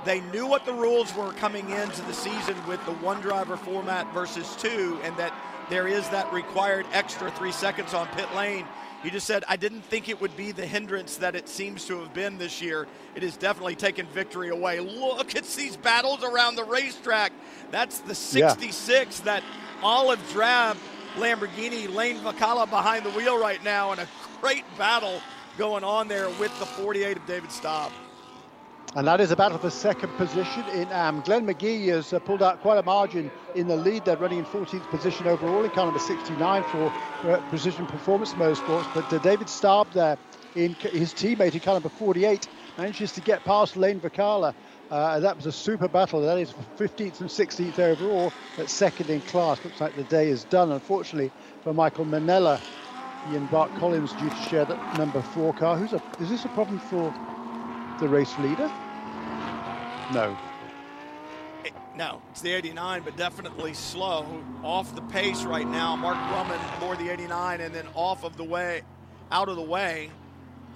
[0.05, 4.11] they knew what the rules were coming into the season with the one driver format
[4.13, 5.33] versus two, and that
[5.69, 8.65] there is that required extra three seconds on pit lane
[9.03, 11.99] He just said, I didn't think it would be the hindrance that it seems to
[11.99, 12.87] have been this year.
[13.15, 14.79] It has definitely taken victory away.
[14.79, 17.31] Look it's these battles around the racetrack.
[17.69, 19.25] That's the 66, yeah.
[19.25, 19.43] that
[19.83, 20.77] olive drab
[21.15, 24.07] Lamborghini, Lane Vicala behind the wheel right now, and a
[24.41, 25.21] great battle
[25.57, 27.91] going on there with the 48 of David Staub.
[28.95, 31.21] And that is a battle for second position in AM.
[31.21, 34.05] Glenn McGee has uh, pulled out quite a margin in the lead.
[34.05, 36.93] They're running in 14th position overall in car number 69 for
[37.29, 38.87] uh, Precision Performance Motorsports.
[38.93, 40.17] But uh, David Staub there,
[40.55, 42.47] in his teammate in car number 48,
[42.77, 44.55] manages to get past Lane Vicala.
[44.89, 46.21] Uh, that was a super battle.
[46.21, 49.63] That is 15th and 16th overall, but second in class.
[49.63, 52.59] Looks like the day is done, unfortunately, for Michael Manella.
[53.25, 55.75] And Bart Collins due to share that number four car.
[55.77, 57.13] Who's a, is this a problem for
[57.99, 58.71] the race leader?
[60.13, 60.37] No.
[61.95, 64.25] No, it's the 89, but definitely slow.
[64.63, 65.95] Off the pace right now.
[65.95, 68.83] Mark Brumman more the 89, and then off of the way,
[69.31, 70.11] out of the way.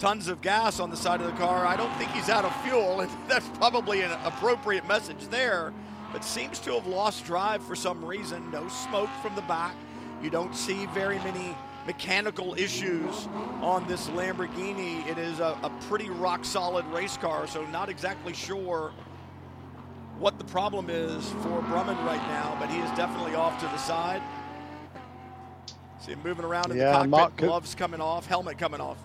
[0.00, 1.64] Tons of gas on the side of the car.
[1.64, 5.72] I don't think he's out of fuel, and that's probably an appropriate message there.
[6.12, 8.50] But seems to have lost drive for some reason.
[8.50, 9.74] No smoke from the back.
[10.22, 13.28] You don't see very many mechanical issues
[13.60, 15.06] on this Lamborghini.
[15.06, 18.92] It is a, a pretty rock solid race car, so not exactly sure
[20.18, 23.78] what the problem is for Brumman right now, but he is definitely off to the
[23.78, 24.22] side.
[25.98, 28.98] See him moving around in yeah, the cockpit, Mark gloves coming off, helmet coming off.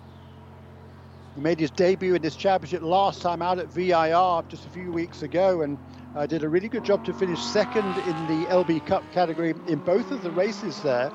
[1.34, 4.90] He made his debut in this championship last time out at VIR just a few
[4.90, 5.78] weeks ago and
[6.16, 9.78] uh, did a really good job to finish second in the LB Cup category in
[9.78, 11.12] both of the races there.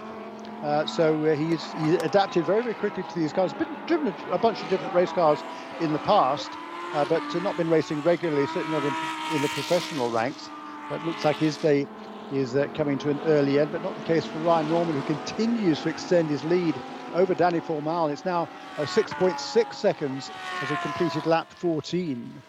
[0.63, 3.51] Uh, so uh, he's, he adapted very, very quickly to these cars.
[3.51, 5.39] Been driven a bunch of different race cars
[5.81, 6.49] in the past,
[6.93, 10.49] uh, but not been racing regularly, certainly not in, in, the professional ranks.
[10.89, 11.85] But looks like his day
[12.31, 15.13] is uh, coming to an early end, but not the case for Ryan Norman, who
[15.13, 16.73] continues to extend his lead
[17.13, 18.07] over Danny Formal.
[18.07, 18.47] It's now
[18.77, 22.41] 6.6 seconds as he completed lap 14.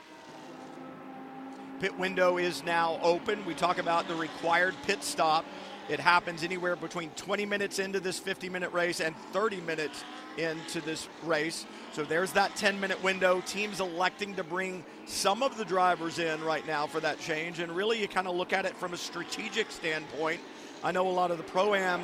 [1.80, 3.44] Pit window is now open.
[3.44, 5.44] We talk about the required pit stop
[5.88, 10.04] it happens anywhere between 20 minutes into this 50 minute race and 30 minutes
[10.38, 11.66] into this race.
[11.92, 13.42] So there's that 10 minute window.
[13.42, 17.60] Teams electing to bring some of the drivers in right now for that change.
[17.60, 20.40] And really, you kind of look at it from a strategic standpoint.
[20.82, 22.02] I know a lot of the pro am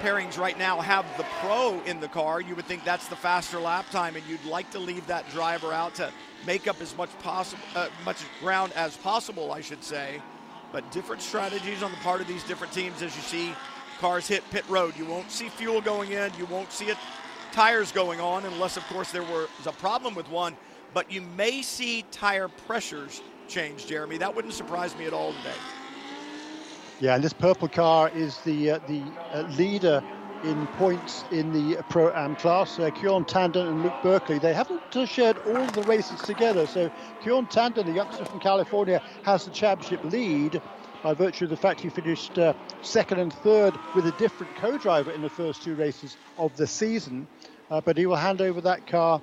[0.00, 2.40] pairings right now have the pro in the car.
[2.40, 5.72] You would think that's the faster lap time, and you'd like to leave that driver
[5.72, 6.12] out to
[6.44, 10.20] make up as much possible, uh, much ground as possible, I should say
[10.76, 13.54] but different strategies on the part of these different teams as you see
[13.98, 14.94] cars hit pit road.
[14.94, 16.98] You won't see fuel going in, you won't see it
[17.50, 20.54] tires going on unless of course there was a problem with one,
[20.92, 24.18] but you may see tire pressures change, Jeremy.
[24.18, 25.56] That wouldn't surprise me at all today.
[27.00, 30.02] Yeah, and this purple car is the uh, the uh, leader
[30.44, 32.78] in points in the Pro Am class.
[32.78, 36.66] Uh, Kjorn Tanden and Luke Berkeley, they haven't uh, shared all the races together.
[36.66, 36.90] So
[37.22, 40.60] Kjorn Tandon, the youngster from California, has the championship lead
[41.02, 45.10] by virtue of the fact he finished uh, second and third with a different co-driver
[45.10, 47.26] in the first two races of the season.
[47.70, 49.20] Uh, but he will hand over that car.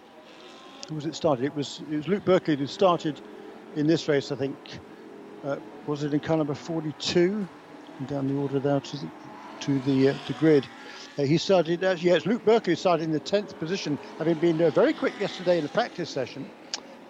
[0.89, 1.45] Who was it started?
[1.45, 3.21] It was it was Luke Berkeley who started
[3.75, 4.57] in this race, I think.
[5.43, 7.47] Uh, was it in car number 42?
[7.99, 9.09] And down the order there to the,
[9.61, 10.65] to the, uh, the grid.
[11.17, 14.71] Uh, he started, uh, yes, Luke Berkeley started in the 10th position, having been uh,
[14.71, 16.49] very quick yesterday in the practice session.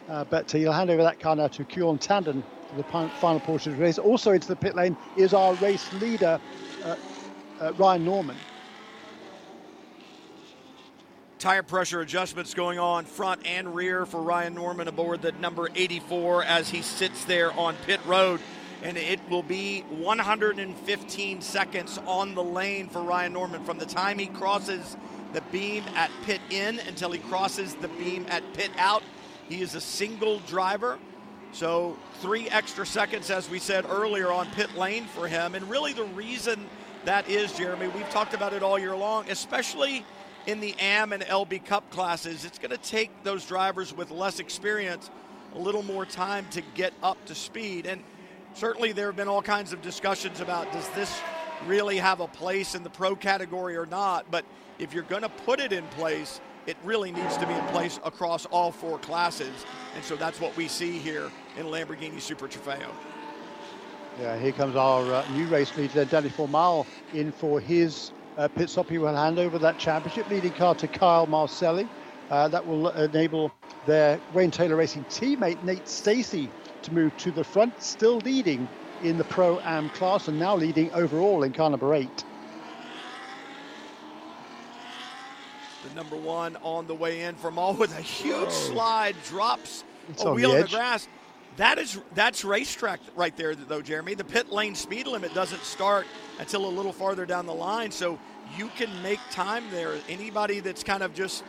[0.09, 3.71] Uh, but he'll hand over that car now to Kjorn Tanden for the final portion
[3.71, 3.97] of the race.
[3.97, 6.39] Also into the pit lane is our race leader,
[6.83, 6.95] uh,
[7.61, 8.35] uh, Ryan Norman.
[11.39, 16.43] Tire pressure adjustments going on front and rear for Ryan Norman aboard the number 84
[16.43, 18.41] as he sits there on pit road
[18.83, 24.19] and it will be 115 seconds on the lane for Ryan Norman from the time
[24.19, 24.97] he crosses
[25.31, 29.01] the beam at pit in until he crosses the beam at pit out.
[29.47, 30.99] He is a single driver,
[31.53, 35.55] so three extra seconds, as we said earlier, on pit lane for him.
[35.55, 36.67] And really, the reason
[37.05, 40.05] that is, Jeremy, we've talked about it all year long, especially
[40.45, 42.43] in the AM and LB Cup classes.
[42.43, 45.09] It's going to take those drivers with less experience
[45.55, 47.85] a little more time to get up to speed.
[47.85, 48.03] And
[48.53, 51.21] certainly there have been all kinds of discussions about does this
[51.65, 54.25] really have a place in the pro category or not.
[54.29, 54.45] But
[54.79, 57.99] if you're going to put it in place, it really needs to be in place
[58.03, 59.65] across all four classes.
[59.95, 62.89] And so that's what we see here in Lamborghini Super Trofeo.
[64.19, 68.69] Yeah, here comes our uh, new race leader, Danny Formal, in for his uh, pit
[68.69, 68.87] stop.
[68.87, 71.87] He will hand over that championship leading car to Kyle Marcelli.
[72.29, 73.51] Uh, that will enable
[73.85, 76.49] their Wayne Taylor Racing teammate, Nate Stacey,
[76.83, 78.67] to move to the front, still leading
[79.03, 82.23] in the Pro Am class and now leading overall in car number eight.
[85.87, 90.23] The number one on the way in from all with a huge slide, drops It's
[90.23, 91.07] a wheel the on the grass.
[91.57, 94.15] That is that's racetrack right there, though, Jeremy.
[94.15, 96.07] The pit lane speed limit doesn't start
[96.39, 98.17] until a little farther down the line, so
[98.57, 99.97] you can make time there.
[100.09, 101.43] Anybody that's kind of just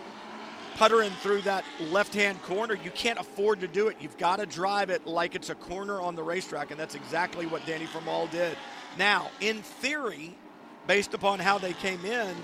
[0.74, 3.96] puttering through that left-hand corner, you can't afford to do it.
[4.00, 7.46] You've got to drive it like it's a corner on the racetrack, and that's exactly
[7.46, 8.56] what Danny Formal did.
[8.98, 10.36] Now, in theory,
[10.86, 12.34] based upon how they came in,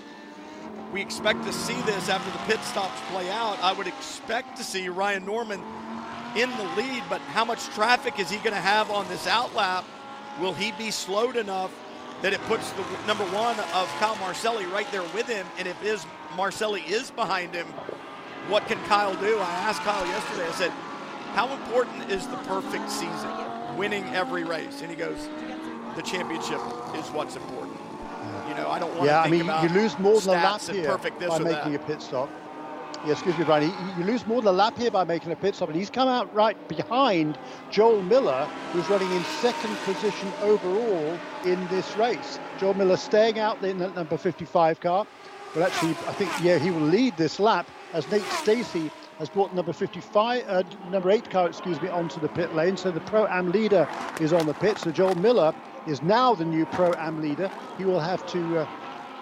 [0.93, 3.59] we expect to see this after the pit stops play out.
[3.63, 5.61] I would expect to see Ryan Norman
[6.37, 9.85] in the lead, but how much traffic is he going to have on this outlap?
[10.41, 11.73] Will he be slowed enough
[12.23, 15.47] that it puts the number one of Kyle Marcelli right there with him?
[15.59, 16.05] And if his
[16.37, 17.67] Marcelli is behind him,
[18.51, 19.39] what can Kyle do?
[19.39, 20.47] I asked Kyle yesterday.
[20.49, 20.71] I said,
[21.35, 23.31] "How important is the perfect season,
[23.77, 25.29] winning every race?" And he goes,
[25.97, 26.61] "The championship
[26.97, 27.77] is what's important."
[28.49, 30.43] You know, I don't want Yeah, to I mean, about you lose more than a
[30.43, 31.75] lap here by making that.
[31.75, 32.29] a pit stop.
[33.07, 33.63] Yeah, excuse me, Brian.
[33.71, 35.89] You- You lose more than a lap here by making a pit stop, and he's
[35.89, 37.39] come out right behind
[37.71, 42.39] Joel Miller, who's running in second position overall in this race.
[42.59, 45.07] Joel Miller staying out in the number 55 car,
[45.55, 49.55] but actually, I think yeah, he will lead this lap as Nate Stacy has brought
[49.55, 52.77] number 55, uh, number eight car, excuse me, onto the pit lane.
[52.77, 53.89] So the pro am leader
[54.21, 54.79] is on the pit.
[54.79, 55.55] So Joel Miller
[55.87, 57.51] is now the new pro am leader.
[57.79, 58.61] He will have to.
[58.61, 58.69] Uh,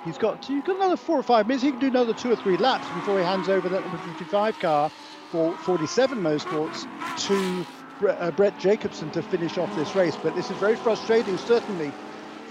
[0.04, 1.64] He's got he's got another four or five minutes.
[1.64, 4.58] He can do another two or three laps before he hands over that number 55
[4.60, 4.90] car
[5.32, 6.86] for 47 Motorsports
[7.26, 7.66] to
[7.98, 10.16] Bre- uh, Brett Jacobson to finish off this race.
[10.16, 11.92] But this is very frustrating, certainly,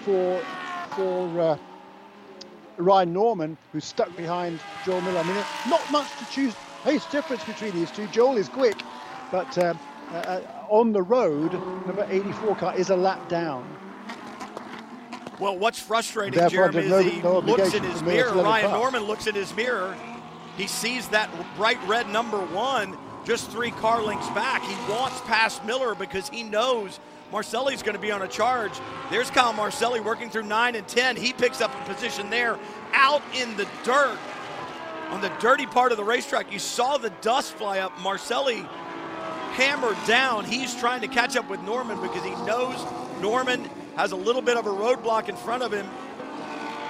[0.04, 0.40] for
[0.92, 1.58] for uh,
[2.78, 5.20] Ryan Norman, who's stuck behind Joel Miller.
[5.20, 8.08] I mean, not much to choose pace difference between these two.
[8.08, 8.78] Joel is quick,
[9.32, 9.80] but um,
[10.12, 11.54] uh, uh, on the road,
[11.86, 13.68] number 84 car is a lap down.
[15.40, 18.34] Well, what's frustrating, Therefore, Jeremy, there's is he no looks in his mirror.
[18.34, 18.72] Ryan pass.
[18.74, 19.96] Norman looks in his mirror.
[20.58, 24.63] He sees that bright red number one just three car lengths back.
[24.63, 27.00] He wants past Miller because he knows
[27.32, 28.72] Marcelli's going to be on a charge.
[29.12, 31.16] There's Kyle Marcelli working through 9 and 10.
[31.16, 32.58] He picks up a position there
[32.94, 34.18] out in the dirt
[35.10, 36.52] on the dirty part of the racetrack.
[36.52, 37.98] You saw the dust fly up.
[38.00, 38.66] Marcelli
[39.54, 40.46] hammered down.
[40.46, 42.84] He's trying to catch up with Norman because he knows
[43.22, 45.88] Norman has a little bit of a roadblock in front of him.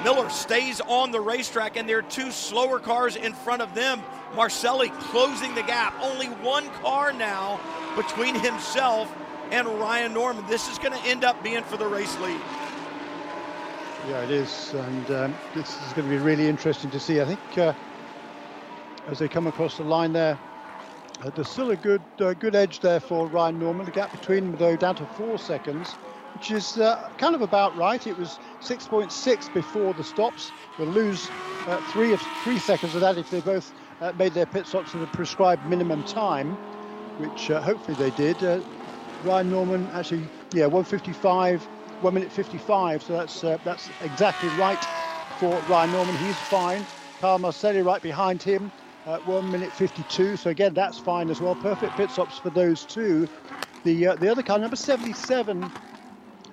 [0.03, 4.03] Miller stays on the racetrack, and there are two slower cars in front of them.
[4.35, 5.95] Marcelli closing the gap.
[6.01, 7.59] Only one car now
[7.95, 9.11] between himself
[9.51, 10.45] and Ryan Norman.
[10.47, 12.39] This is going to end up being for the race lead.
[14.07, 17.19] Yeah, it is, and um, this is going to be really interesting to see.
[17.19, 17.73] I think uh,
[19.07, 20.39] as they come across the line there,
[21.23, 23.85] uh, there's still a good uh, good edge there for Ryan Norman.
[23.85, 25.93] The gap between them, though, down to four seconds,
[26.35, 28.05] which is uh, kind of about right.
[28.05, 30.51] It was 6.6 before the stops.
[30.77, 31.29] We'll lose
[31.67, 34.93] uh, three of three seconds of that if they both uh, made their pit stops
[34.93, 36.53] in the prescribed minimum time,
[37.17, 38.63] which hopefully they did.
[39.23, 43.03] Ryan Norman actually, yeah, 155, 1 minute 55.
[43.03, 44.83] So that's uh, that's exactly right
[45.39, 46.17] for Ryan Norman.
[46.17, 46.85] He's fine.
[47.19, 48.71] Kyle Marcelli right behind him,
[49.05, 50.37] uh, 1 minute 52.
[50.37, 51.55] So again, that's fine as well.
[51.55, 53.27] Perfect pit stops for those two.
[53.83, 55.71] The uh, the other car, number 77,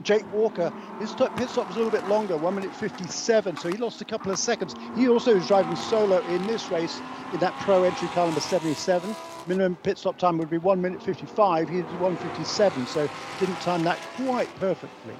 [0.03, 3.77] Jake Walker, his pit stop was a little bit longer, 1 minute 57, so he
[3.77, 4.74] lost a couple of seconds.
[4.96, 7.00] He also is driving solo in this race
[7.33, 9.14] in that pro entry car number 77.
[9.46, 13.85] Minimum pit stop time would be 1 minute 55, he did 157, so didn't time
[13.85, 15.14] that quite perfectly.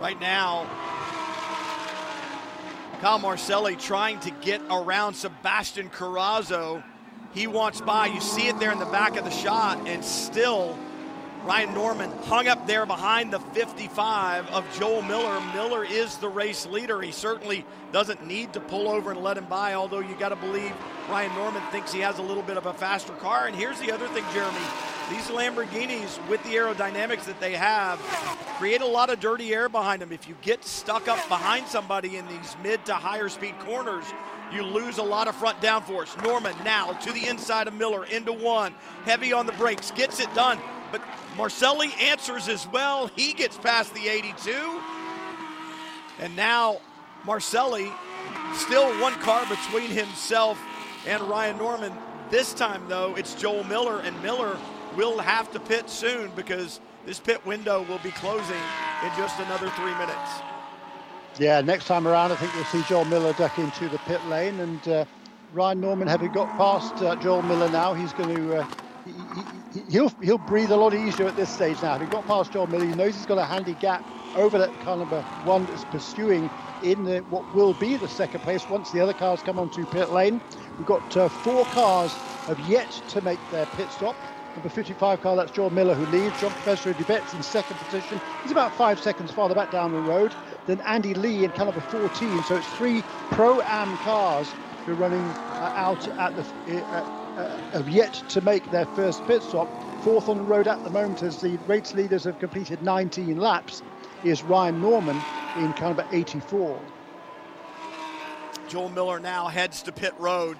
[0.00, 0.66] Right now,
[3.00, 6.82] Kyle Marcelli trying to get around Sebastian Carrazzo.
[7.32, 8.06] He wants by.
[8.06, 10.78] You see it there in the back of the shot, and still
[11.44, 15.42] Ryan Norman hung up there behind the 55 of Joel Miller.
[15.52, 17.02] Miller is the race leader.
[17.02, 20.36] He certainly doesn't need to pull over and let him by, although you got to
[20.36, 20.72] believe
[21.10, 23.46] Ryan Norman thinks he has a little bit of a faster car.
[23.46, 24.58] And here's the other thing, Jeremy.
[25.10, 27.98] These Lamborghinis, with the aerodynamics that they have,
[28.56, 30.12] create a lot of dirty air behind them.
[30.12, 34.06] If you get stuck up behind somebody in these mid to higher speed corners,
[34.50, 36.22] you lose a lot of front downforce.
[36.24, 40.32] Norman now to the inside of Miller into one, heavy on the brakes, gets it
[40.34, 40.58] done.
[40.90, 41.02] But
[41.36, 43.08] Marcelli answers as well.
[43.08, 44.80] He gets past the 82.
[46.20, 46.80] And now
[47.24, 47.90] Marcelli,
[48.54, 50.60] still one car between himself
[51.06, 51.92] and Ryan Norman.
[52.30, 54.56] This time, though, it's Joel Miller, and Miller
[54.96, 58.56] will have to pit soon because this pit window will be closing
[59.02, 60.30] in just another three minutes.
[61.38, 64.60] Yeah, next time around, I think we'll see Joel Miller duck into the pit lane,
[64.60, 65.04] and uh,
[65.52, 68.66] Ryan Norman, having got past uh, Joel Miller now, he's going to uh,
[69.04, 69.12] he,
[69.88, 71.98] he'll he'll breathe a lot easier at this stage now.
[71.98, 74.04] He got past Joel Miller, he knows he's got a handy gap
[74.34, 76.50] over that car number one that's pursuing
[76.82, 80.10] in the, what will be the second place once the other cars come onto pit
[80.10, 80.42] lane.
[80.76, 84.18] We've got uh, four cars have yet to make their pit stop.
[84.54, 86.38] Number 55 car, that's Joel Miller who leads.
[86.40, 88.20] John Capestro-Dubets in second position.
[88.42, 91.80] He's about five seconds farther back down the road than Andy Lee in car number
[91.80, 92.42] 14.
[92.44, 97.88] So it's three Pro-Am cars who are running uh, out at the, uh, Uh, have
[97.88, 99.68] yet to make their first pit stop.
[100.04, 103.82] Fourth on the road at the moment as the race leaders have completed 19 laps
[104.22, 105.20] is Ryan Norman
[105.56, 106.80] in car number 84.
[108.68, 110.56] Joel Miller now heads to pit road.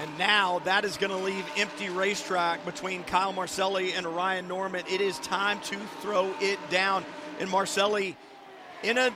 [0.00, 4.84] And now that is going to leave empty racetrack between Kyle Marcelli and Ryan Norman.
[4.90, 7.04] It is time to throw it down.
[7.38, 8.16] And Marcelli
[8.82, 9.14] in an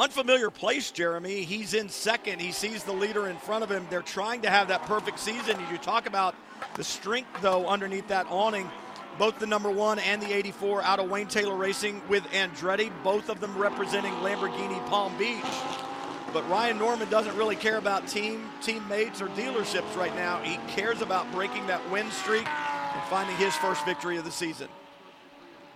[0.00, 1.44] unfamiliar place, Jeremy.
[1.44, 2.40] He's in second.
[2.40, 3.86] He sees the leader in front of him.
[3.90, 5.58] They're trying to have that perfect season.
[5.70, 6.34] You talk about
[6.74, 8.70] the strength, though, underneath that awning.
[9.18, 13.28] Both the number one and the 84 out of Wayne Taylor Racing with Andretti, both
[13.28, 15.44] of them representing Lamborghini Palm Beach.
[16.32, 20.38] But Ryan Norman doesn't really care about team teammates or dealerships right now.
[20.38, 24.68] He cares about breaking that win streak and finding his first victory of the season.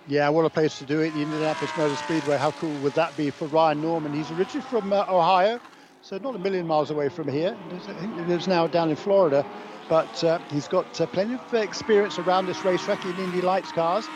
[0.07, 2.36] Yeah, what a place to do it, the Indianapolis Motor Speedway.
[2.38, 4.12] How cool would that be for Ryan Norman?
[4.12, 5.61] He's originally from uh, Ohio,
[6.02, 7.57] so not a million miles away from here.
[8.00, 9.46] He lives now down in Florida,
[9.88, 14.11] but uh, he's got uh, plenty of experience around this racetrack in Indy Lights cars.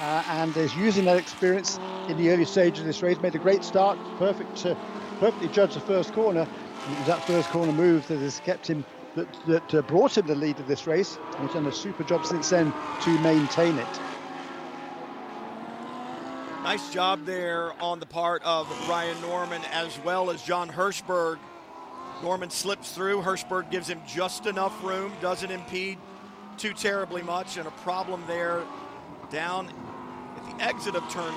[0.00, 1.78] Uh, and is using that experience
[2.08, 3.20] in the early stage of this race.
[3.20, 4.66] Made a great start, perfect,
[5.20, 6.48] perfectly judged the first corner.
[6.84, 10.26] It was that first corner move that has kept him, that, that uh, brought him
[10.26, 11.18] the lead of this race.
[11.36, 14.00] And he's done a super job since then to maintain it.
[16.64, 21.38] Nice job there on the part of Ryan Norman as well as John Hirschberg.
[22.22, 23.20] Norman slips through.
[23.20, 25.98] Hirschberg gives him just enough room, doesn't impede
[26.56, 28.62] too terribly much, and a problem there
[29.30, 29.68] down
[30.38, 31.34] at the exit of turn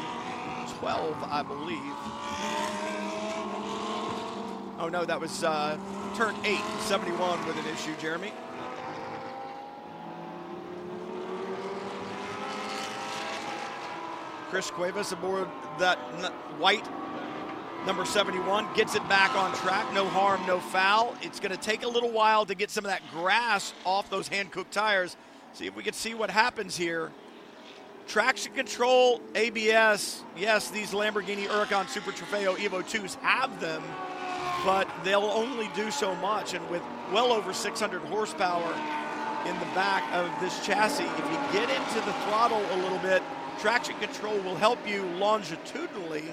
[0.79, 1.93] 12, I believe.
[4.79, 5.77] Oh no, that was uh,
[6.15, 8.31] turn 8, 71 with an issue, Jeremy.
[14.49, 15.97] Chris Cuevas aboard that
[16.57, 16.87] white
[17.85, 19.91] number 71 gets it back on track.
[19.93, 21.15] No harm, no foul.
[21.21, 24.27] It's going to take a little while to get some of that grass off those
[24.27, 25.17] hand cooked tires.
[25.53, 27.11] See if we can see what happens here.
[28.07, 30.23] Traction control, ABS.
[30.37, 33.83] Yes, these Lamborghini Huracan Super Trofeo Evo 2s have them,
[34.63, 36.53] but they'll only do so much.
[36.53, 36.81] And with
[37.11, 38.73] well over 600 horsepower
[39.45, 43.21] in the back of this chassis, if you get into the throttle a little bit,
[43.59, 46.25] traction control will help you longitudinally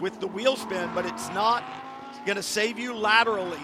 [0.00, 1.64] with the wheel spin, but it's not
[2.24, 3.60] going to save you laterally.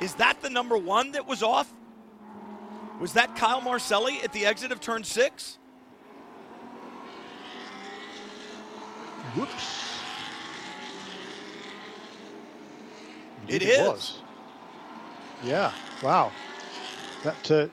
[0.00, 1.72] Is that the number one that was off?
[3.00, 5.58] Was that Kyle Marcelli at the exit of turn six?
[9.34, 9.84] Whoops.
[13.46, 13.80] It, it is.
[13.80, 14.18] Was.
[15.42, 15.72] Yeah.
[16.02, 16.32] Wow.
[17.24, 17.66] That uh,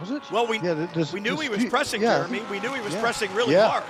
[0.00, 0.22] was it?
[0.30, 2.42] Well, we yeah, there's, we knew there's he was pressing, yeah, Jeremy.
[2.50, 3.68] We knew he was yeah, pressing really yeah.
[3.68, 3.84] hard.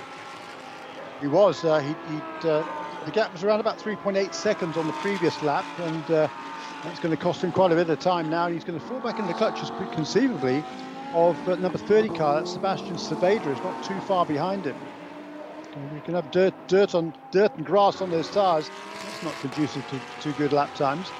[1.19, 1.63] He was.
[1.63, 2.63] Uh, he, he'd, uh,
[3.05, 6.27] the gap was around about 3.8 seconds on the previous lap, and uh,
[6.83, 8.45] that's going to cost him quite a bit of time now.
[8.45, 10.63] And he's going to fall back in the clutches conceivably
[11.13, 12.35] of uh, number 30 car.
[12.35, 13.53] That's Sebastian Saavedra.
[13.53, 14.75] Is not too far behind him.
[15.73, 18.69] And You can have dirt, dirt on dirt and grass on those tires.
[19.03, 21.11] That's not conducive to, to good lap times.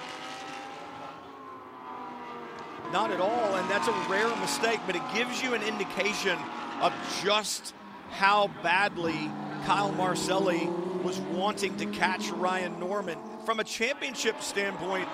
[2.91, 6.37] Not at all, and that's a rare mistake, but it gives you an indication
[6.81, 7.73] of just
[8.09, 9.31] how badly
[9.65, 10.69] Kyle Marcelli
[11.01, 13.17] was wanting to catch Ryan Norman.
[13.45, 15.07] From a championship standpoint,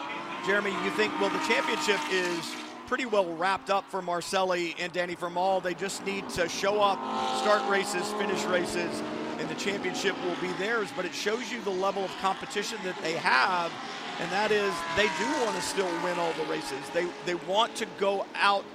[0.45, 2.55] Jeremy, you think, well, the championship is
[2.87, 5.59] pretty well wrapped up for Marcelli and Danny Formal.
[5.61, 6.97] They just need to show up,
[7.41, 9.03] start races, finish races,
[9.37, 10.89] and the championship will be theirs.
[10.95, 13.71] But it shows you the level of competition that they have
[14.19, 16.79] and that is they do want to still win all the races.
[16.93, 18.65] They they want to go out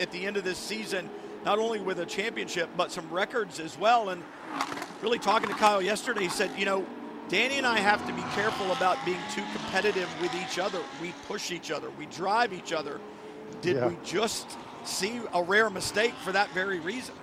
[0.00, 1.08] at the end of this season
[1.44, 4.08] not only with a championship but some records as well.
[4.10, 4.22] And
[5.02, 6.84] really talking to Kyle yesterday, he said, you know,
[7.28, 10.80] Danny and I have to be careful about being too competitive with each other.
[11.00, 13.00] We push each other, we drive each other.
[13.60, 13.88] Did Yeah.
[13.88, 17.14] we just see a rare mistake for that very reason?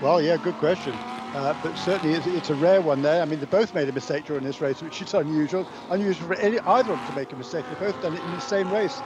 [0.00, 0.94] Well, yeah, good question.
[1.34, 3.20] Uh, but certainly it's, it's a rare one there.
[3.20, 5.66] I mean, they both made a mistake during this race, which is unusual.
[5.90, 7.64] Unusual for any, either of them to make a mistake.
[7.68, 9.00] They've both done it in the same race.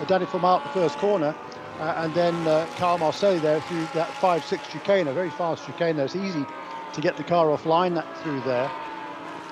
[0.00, 1.34] Uh, Danny from out the first corner,
[1.78, 5.96] uh, and then uh, Kyle Marcelli there through that 5-6 chicane, a very fast chicane
[5.96, 6.06] there.
[6.06, 6.44] It's easy
[6.92, 8.70] to get the car offline that through there.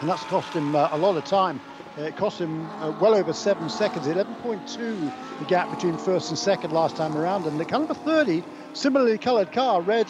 [0.01, 1.61] And that's cost him uh, a lot of time.
[1.97, 6.73] It cost him uh, well over seven seconds, 11.2 the gap between first and second
[6.73, 7.47] last time around.
[7.47, 10.09] And the kind of a 30, similarly coloured car, red,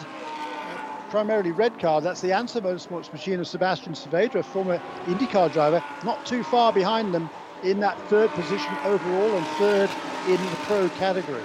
[1.15, 6.25] primarily red car, that's the Ansa Motorsports machine of Sebastian Saavedra, former IndyCar driver, not
[6.25, 7.29] too far behind them
[7.63, 9.89] in that third position overall and third
[10.27, 11.41] in the pro category.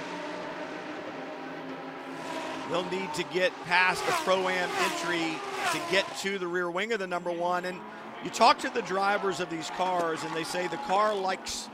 [2.68, 5.39] They'll need to get past the Pro-Am entry
[5.71, 7.64] to get to the rear wing of the number one.
[7.64, 7.79] And
[8.25, 11.68] you talk to the drivers of these cars, and they say the car likes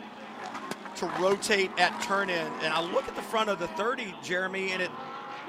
[0.96, 2.52] to rotate at turn in.
[2.60, 4.90] And I look at the front of the 30, Jeremy, and it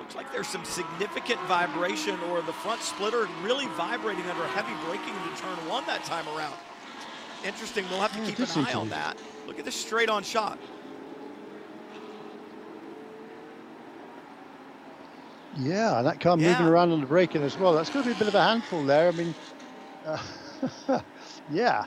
[0.07, 5.13] looks like there's some significant vibration or the front splitter really vibrating under heavy braking
[5.13, 6.53] into turn one that time around.
[7.45, 7.83] Interesting.
[7.89, 9.17] We'll have to keep an eye on that.
[9.47, 10.57] Look at this straight on shot.
[15.57, 16.51] Yeah, that car yeah.
[16.53, 17.73] moving around on the braking as well.
[17.73, 19.09] That's going to be a bit of a handful there.
[19.09, 19.35] I mean,
[20.05, 21.01] uh,
[21.51, 21.85] yeah,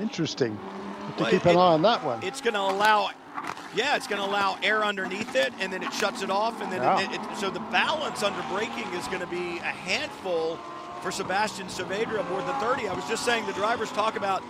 [0.00, 0.56] interesting.
[1.18, 2.20] to well, keep it, an eye on that one.
[2.24, 3.10] It's going to allow,
[3.74, 6.72] yeah, it's going to allow air underneath it, and then it shuts it off, and
[6.72, 10.56] then it, it, so the balance under braking is going to be a handful
[11.02, 12.88] for Sebastian Saavedra aboard the 30.
[12.88, 14.42] I was just saying the drivers talk about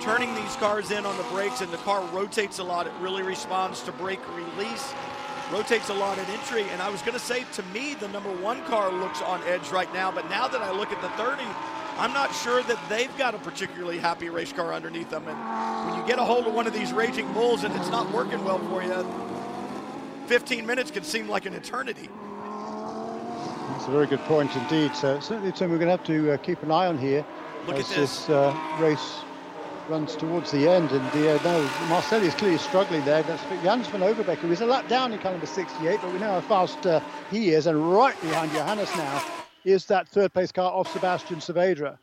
[0.00, 2.86] turning these cars in on the brakes, and the car rotates a lot.
[2.86, 4.94] It really responds to brake release
[5.52, 6.64] rotates a lot at entry.
[6.70, 9.68] And I was going to say, to me, the number one car looks on edge
[9.70, 10.10] right now.
[10.10, 11.42] But now that I look at the 30,
[11.98, 15.26] I'm not sure that they've got a particularly happy race car underneath them.
[15.26, 18.10] And when you get a hold of one of these raging bulls and it's not
[18.12, 22.10] working well for you, 15 minutes can seem like an eternity.
[23.70, 24.94] That's a very good point indeed.
[24.94, 27.24] So certainly something we're going to have to uh, keep an eye on here
[27.66, 29.20] Look as this, this uh, race
[29.88, 30.90] runs towards the end.
[30.90, 33.22] And uh, no, Marcelli is clearly struggling there.
[33.22, 36.12] That's Jans van Overbeek, who is a lap down in kind of a 68, but
[36.12, 37.66] we know how fast uh, he is.
[37.66, 41.98] And right behind Johannes now is that third place car of Sebastian Saavedra.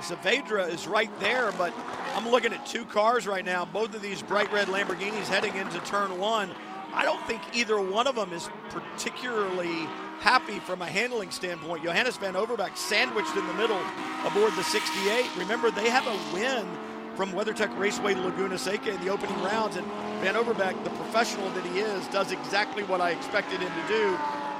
[0.00, 1.72] Saavedra is right there, but
[2.14, 5.78] I'm looking at two cars right now, both of these bright red Lamborghinis heading into
[5.80, 6.50] turn one.
[6.92, 9.86] I don't think either one of them is particularly
[10.18, 11.84] happy from a handling standpoint.
[11.84, 13.80] Johannes van Overbeek sandwiched in the middle
[14.26, 15.24] aboard the 68.
[15.36, 16.66] Remember, they have a win
[17.14, 19.86] from WeatherTech Raceway Laguna Seca in the opening rounds, and
[20.20, 24.18] Van Overbeek, the professional that he is, does exactly what I expected him to do.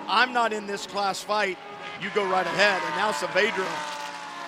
[0.09, 1.59] I'm not in this class fight.
[2.01, 2.83] You go right ahead.
[2.85, 3.67] And now Saavedra,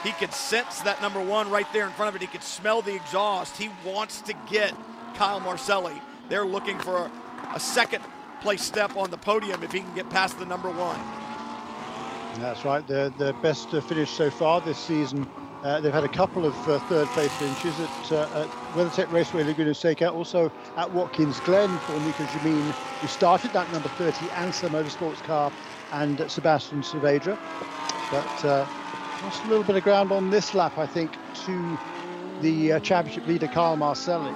[0.04, 2.20] he could sense that number one right there in front of it.
[2.20, 3.56] He could smell the exhaust.
[3.56, 4.74] He wants to get
[5.14, 6.00] Kyle Marcelli.
[6.28, 7.10] They're looking for a,
[7.54, 8.02] a second
[8.40, 11.00] place step on the podium if he can get past the number one.
[12.40, 12.86] That's right.
[12.86, 15.28] The the best finish so far this season.
[15.64, 19.42] Uh, they've had a couple of uh, third place finishes at, uh, at WeatherTech Raceway
[19.42, 24.68] Laguna Seca, also at Watkins Glen for Nico Jamin, who started that number 30 Ansa
[24.68, 25.50] Motorsports car,
[25.92, 27.36] and Sebastian Saavedra.
[28.10, 28.66] But uh,
[29.22, 31.10] lost a little bit of ground on this lap, I think,
[31.46, 31.78] to
[32.40, 34.32] the uh, championship leader Kyle Marcelli.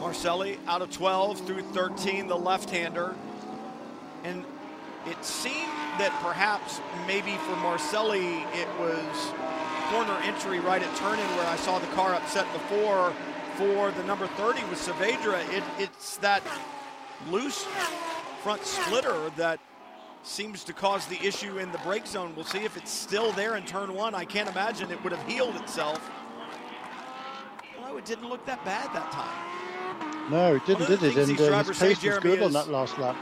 [0.00, 3.14] Marcelli out of 12 through 13, the left-hander.
[4.24, 4.44] And
[5.06, 9.32] it seemed that perhaps maybe for Marcelli it was
[9.90, 13.12] corner entry right at turn in where I saw the car upset before.
[13.56, 16.42] For the number 30 with Saavedra, it, it's that
[17.28, 17.66] loose
[18.42, 19.58] front splitter that
[20.22, 22.32] seems to cause the issue in the brake zone.
[22.36, 24.14] We'll see if it's still there in turn one.
[24.14, 26.08] I can't imagine it would have healed itself.
[27.80, 30.30] Well, it didn't look that bad that time.
[30.30, 31.16] No, it didn't, did it?
[31.16, 33.16] And uh, his pace was good on that last lap.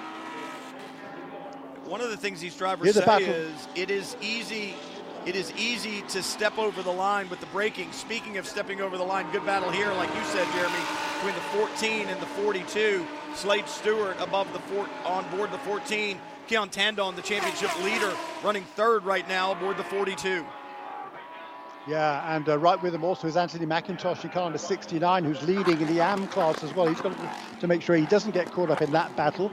[1.86, 4.74] One of the things these drivers say is it is easy
[5.26, 7.90] it is easy to step over the line with the braking.
[7.90, 10.78] Speaking of stepping over the line, good battle here, like you said, Jeremy,
[11.16, 13.04] between the 14 and the 42.
[13.34, 16.20] Slade Stewart above the fort, on board the 14.
[16.46, 18.12] Keon Tandon, the championship leader,
[18.44, 20.46] running third right now aboard the 42.
[21.88, 25.42] Yeah, and uh, right with him also is Anthony McIntosh in car number 69, who's
[25.42, 26.86] leading in the AM class as well.
[26.86, 27.16] He's got
[27.60, 29.50] to make sure he doesn't get caught up in that battle.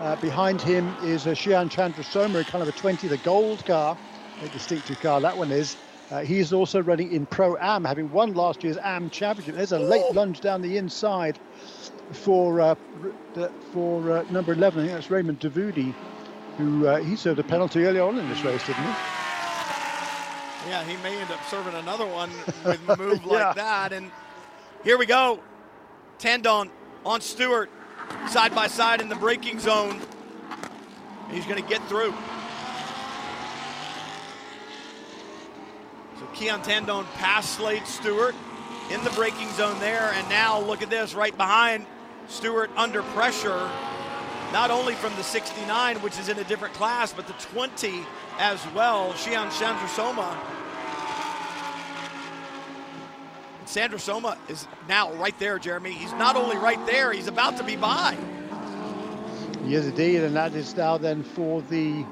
[0.00, 3.96] Uh, behind him is uh, Shihan Chandrasoma kind of a 20, the gold car,
[4.42, 5.76] a distinctive car that one is.
[6.10, 9.56] Uh, he's also running in Pro Am, having won last year's Am Championship.
[9.56, 11.38] There's a late lunge down the inside
[12.12, 12.74] for uh,
[13.72, 14.80] for uh, number 11.
[14.80, 15.94] I think that's Raymond Davudi,
[16.58, 18.90] who uh, he served a penalty early on in this race, didn't he?
[20.68, 22.30] Yeah, he may end up serving another one
[22.64, 23.32] with a move yeah.
[23.32, 23.92] like that.
[23.92, 24.10] And
[24.84, 25.40] here we go.
[26.18, 26.70] Tandon
[27.04, 27.70] on Stewart,
[28.28, 30.00] side by side in the braking zone.
[31.30, 32.14] He's going to get through.
[36.18, 38.34] So Keon Tandon past Slade Stewart
[38.90, 40.12] in the braking zone there.
[40.14, 41.86] And now look at this right behind
[42.28, 43.68] Stewart under pressure.
[44.52, 48.04] Not only from the 69, which is in a different class, but the 20
[48.38, 49.12] as well.
[49.14, 50.36] Shihan Chandrasoma
[53.66, 55.92] Chandrasoma is now right there, Jeremy.
[55.92, 58.16] He's not only right there, he's about to be by.
[59.64, 62.06] Yes, indeed, and that is now then for the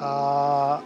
[0.00, 0.80] uh,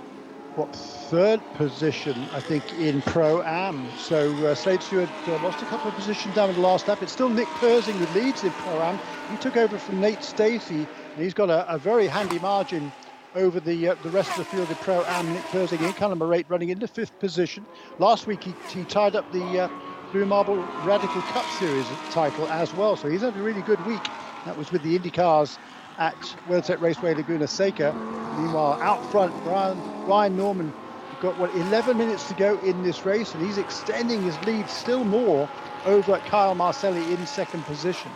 [0.56, 3.88] what third position, I think, in Pro Am.
[3.96, 7.02] So uh, Slade Stewart uh, lost a couple of positions down in the last lap.
[7.02, 8.98] It's still Nick Persing who leads in Pro Am.
[9.30, 12.90] He took over from Nate Stacy, and he's got a, a very handy margin
[13.34, 15.32] over the uh, the rest of the field in Pro Am.
[15.32, 17.64] Nick Persing in Callum Rate running into fifth position.
[17.98, 19.68] Last week he, he tied up the uh,
[20.12, 24.02] Blue Marble Radical Cup Series title as well, so he's had a really good week.
[24.44, 25.58] That was with the IndyCars
[25.98, 26.16] at
[26.48, 27.92] WeatherTech Raceway Laguna Seca.
[28.38, 30.72] Meanwhile, out front, Ryan, Ryan Norman
[31.20, 35.04] got what 11 minutes to go in this race, and he's extending his lead still
[35.04, 35.48] more
[35.84, 38.10] over at Kyle Marcelli in second position.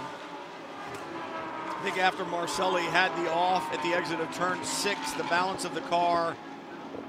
[1.85, 5.67] I think after Marcelli had the off at the exit of turn six, the balance
[5.67, 6.35] of the car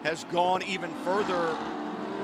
[0.04, 1.56] has gone even further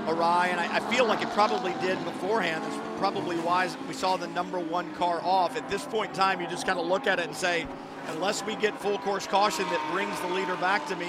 [0.06, 2.62] awry, and I, I feel like it probably did beforehand.
[2.68, 5.56] It's probably why we saw the number one car off.
[5.56, 7.66] At this point in time, you just kind of look at it and say,
[8.08, 11.08] unless we get full course caution that brings the leader back to me,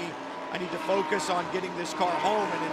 [0.52, 2.70] I need to focus on getting this car home and in,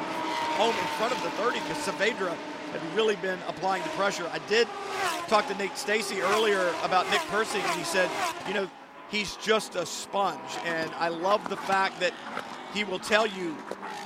[0.62, 2.38] home in front of the 30 because Saavedra
[2.72, 4.30] had really been applying the pressure.
[4.32, 4.68] I did
[5.28, 8.10] talk to Nate Stacy earlier about Nick Persing, and he said,
[8.48, 8.70] you know,
[9.10, 10.40] he's just a sponge.
[10.66, 12.14] And I love the fact that
[12.74, 13.56] he will tell you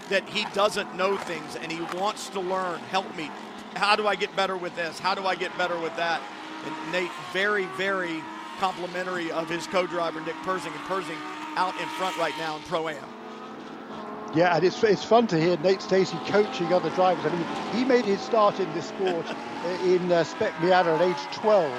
[0.10, 2.80] that he doesn't know things and he wants to learn.
[2.92, 3.30] Help me.
[3.76, 5.00] How do I get better with this?
[5.00, 6.22] How do I get better with that?
[6.66, 8.22] And Nate, very, very
[8.60, 11.18] complimentary of his co-driver Nick Persing, and Persing
[11.56, 13.13] out in front right now in Pro Am.
[14.36, 17.24] Yeah, and it's, it's fun to hear Nate Stacy coaching other drivers.
[17.24, 19.28] I mean, he made his start in this sport
[19.86, 21.72] in uh, Spec Miata at age 12.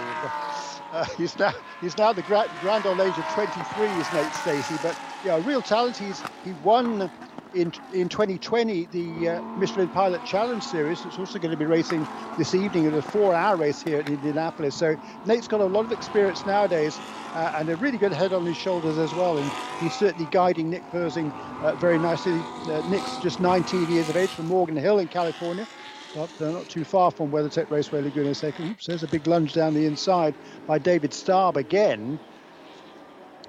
[0.93, 4.77] Uh, he's now he's now the grand, grand old age of 23 is Nate Stacy,
[4.83, 5.97] but yeah, real talent.
[5.97, 7.11] He's he won
[7.55, 11.05] in in 2020 the uh, Michelin Pilot Challenge Series.
[11.05, 14.75] It's also going to be racing this evening in a four-hour race here at Indianapolis.
[14.75, 14.97] So
[15.27, 16.99] Nate's got a lot of experience nowadays
[17.35, 19.39] uh, and a really good head on his shoulders as well.
[19.39, 19.51] And
[19.81, 21.31] he's certainly guiding Nick Persing
[21.63, 22.33] uh, very nicely.
[22.33, 25.67] Uh, Nick's just 19 years of age from Morgan Hill in California.
[26.15, 28.63] But they're not too far from WeatherTech Raceway Laguna Seca.
[28.63, 32.21] Oops, there's a big lunge down the inside by David Staub again,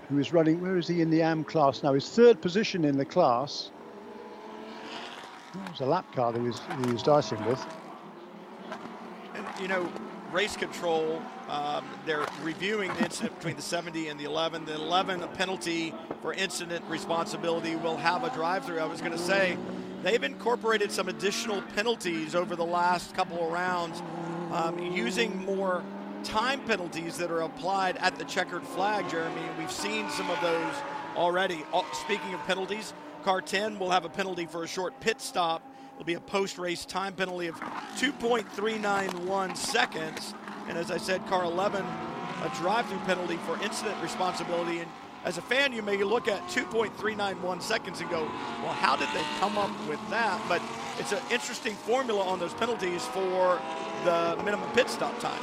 [0.10, 1.94] who is running, where is he in the AM class now?
[1.94, 3.70] His third position in the class.
[5.66, 7.66] It was a lap car that he was, he was dicing with.
[9.36, 9.90] And, you know,
[10.32, 14.66] race control, um, they're reviewing the incident between the 70 and the 11.
[14.66, 18.80] The 11, a penalty for incident responsibility, will have a drive-through.
[18.80, 19.58] I was going to say,
[20.04, 24.02] they've incorporated some additional penalties over the last couple of rounds
[24.52, 25.84] um, using more
[26.24, 29.42] time penalties that are applied at the checkered flag, Jeremy.
[29.58, 30.74] We've seen some of those
[31.16, 31.64] already.
[31.94, 32.94] Speaking of penalties,
[33.26, 35.64] Car 10 will have a penalty for a short pit stop.
[35.96, 37.56] It'll be a post-race time penalty of
[37.98, 40.36] 2.391 seconds.
[40.68, 44.78] And as I said, car 11, a drive-through penalty for incident responsibility.
[44.78, 44.92] And
[45.24, 48.30] as a fan, you may look at 2.391 seconds and go,
[48.62, 50.40] well, how did they come up with that?
[50.48, 50.62] But
[51.00, 53.60] it's an interesting formula on those penalties for
[54.04, 55.42] the minimum pit stop time.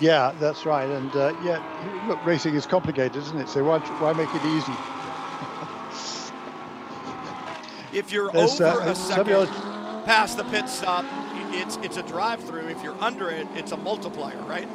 [0.00, 0.90] Yeah, that's right.
[0.90, 1.62] And uh, yeah,
[2.06, 3.48] look, racing is complicated, isn't it?
[3.48, 4.74] So why, why make it easy?
[7.96, 9.46] If you're There's, over uh, a second
[10.04, 11.06] past the pit stop,
[11.52, 12.68] it's it's a drive-through.
[12.68, 14.68] If you're under it, it's a multiplier, right?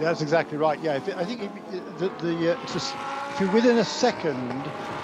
[0.00, 0.80] Yeah, that's exactly right.
[0.82, 4.48] Yeah, if it, I think if, the, the uh, a, if you're within a second,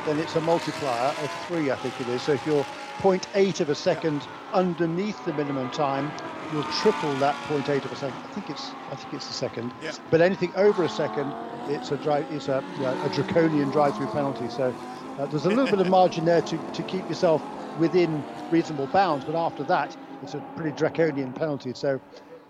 [0.07, 1.71] then it's a multiplier of three.
[1.71, 2.21] I think it is.
[2.23, 2.65] So if you're
[2.99, 4.59] 0.8 of a second yeah.
[4.59, 6.11] underneath the minimum time,
[6.53, 8.19] you'll triple that 0.8 of a second.
[8.25, 9.73] I think it's I think it's a second.
[9.81, 9.93] Yeah.
[10.11, 11.33] But anything over a second,
[11.69, 12.27] it's a drive.
[12.33, 14.49] It's a, you know, a draconian drive-through penalty.
[14.49, 14.75] So
[15.19, 17.43] uh, there's a little bit of margin there to, to keep yourself
[17.79, 21.73] within reasonable bounds, but after that, it's a pretty draconian penalty.
[21.75, 22.01] So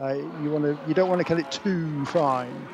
[0.01, 2.69] uh, you want to you don't want to cut it too fine.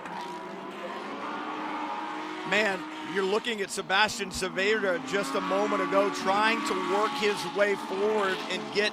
[2.51, 2.79] Man,
[3.15, 8.37] you're looking at Sebastian Saavedra just a moment ago, trying to work his way forward
[8.51, 8.93] and get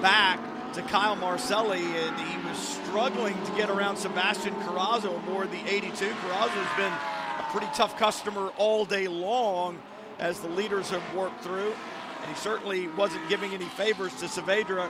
[0.00, 0.38] back
[0.74, 5.90] to Kyle Marcelli, and he was struggling to get around Sebastian Carrazzo aboard the 82.
[5.90, 9.78] Carrazzo's been a pretty tough customer all day long
[10.18, 11.72] as the leaders have worked through.
[12.20, 14.88] And he certainly wasn't giving any favors to Saavedra.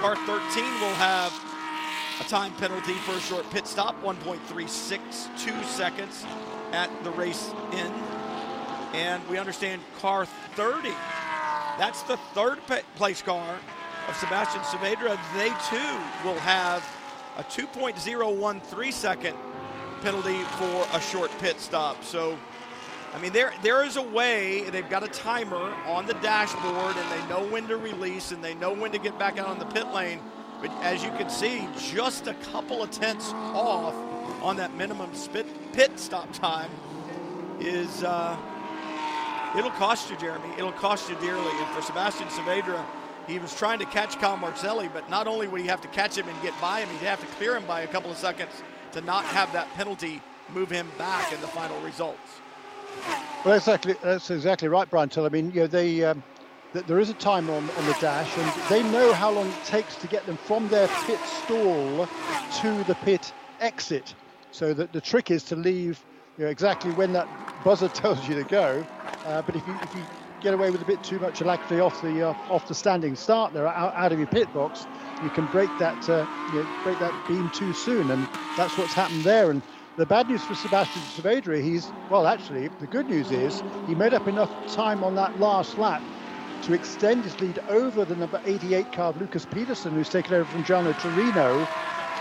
[0.00, 1.32] Car 13 will have
[2.20, 6.24] a time penalty for a short pit stop, 1.362 seconds
[6.72, 7.94] at the race end.
[8.94, 10.90] And we understand car 30,
[11.78, 12.58] that's the third
[12.96, 13.58] place car
[14.08, 15.18] of Sebastian Saavedra.
[15.36, 16.86] They too will have
[17.38, 19.36] a 2.013 second
[20.02, 22.04] penalty for a short pit stop.
[22.04, 22.36] So
[23.14, 24.62] I mean, there there is a way.
[24.70, 28.54] They've got a timer on the dashboard, and they know when to release, and they
[28.54, 30.20] know when to get back out on the pit lane.
[30.60, 33.94] But as you can see, just a couple of tenths off
[34.42, 36.70] on that minimum spit, pit stop time
[37.60, 38.36] is uh,
[39.58, 40.48] it'll cost you, Jeremy.
[40.56, 41.50] It'll cost you dearly.
[41.50, 42.84] And for Sebastian Saavedra,
[43.26, 46.16] he was trying to catch Kyle Marcelli, but not only would he have to catch
[46.16, 48.52] him and get by him, he'd have to clear him by a couple of seconds
[48.92, 50.20] to not have that penalty
[50.52, 52.41] move him back in the final results.
[53.44, 53.96] Well, exactly.
[54.02, 55.08] That's exactly right, Brian.
[55.08, 56.22] Till I mean, you know, they um,
[56.72, 59.64] th- there is a timer on, on the dash, and they know how long it
[59.64, 62.06] takes to get them from their pit stall
[62.60, 64.14] to the pit exit.
[64.52, 66.04] So that the trick is to leave
[66.38, 67.26] you know, exactly when that
[67.64, 68.86] buzzer tells you to go.
[69.24, 70.02] Uh, but if you if you
[70.40, 73.52] get away with a bit too much alacrity off the uh, off the standing start
[73.52, 74.86] there out, out of your pit box,
[75.24, 78.92] you can break that uh, you know, break that beam too soon, and that's what's
[78.94, 79.50] happened there.
[79.50, 79.62] And
[79.96, 84.14] the bad news for Sebastian Saavedra, he's well, actually, the good news is he made
[84.14, 86.02] up enough time on that last lap
[86.62, 90.44] to extend his lead over the number 88 car of Lucas Peterson, who's taken over
[90.50, 91.68] from Giano Taurino,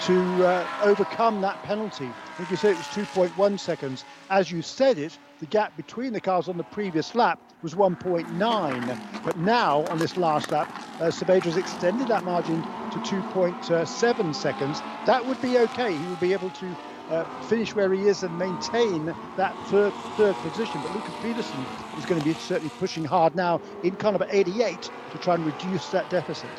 [0.02, 2.08] to uh, overcome that penalty.
[2.08, 4.04] I think you said it was 2.1 seconds.
[4.32, 9.24] As you said it, the gap between the cars on the previous lap was 1.9.
[9.24, 10.68] But now, on this last lap,
[11.00, 14.82] uh, has extended that margin to 2.7 seconds.
[15.06, 15.96] That would be okay.
[15.96, 16.76] He would be able to
[17.12, 20.82] uh, finish where he is and maintain that third third position.
[20.82, 21.66] But Lucas Peterson
[21.98, 25.46] is going to be certainly pushing hard now in kind of 88 to try and
[25.46, 26.50] reduce that deficit.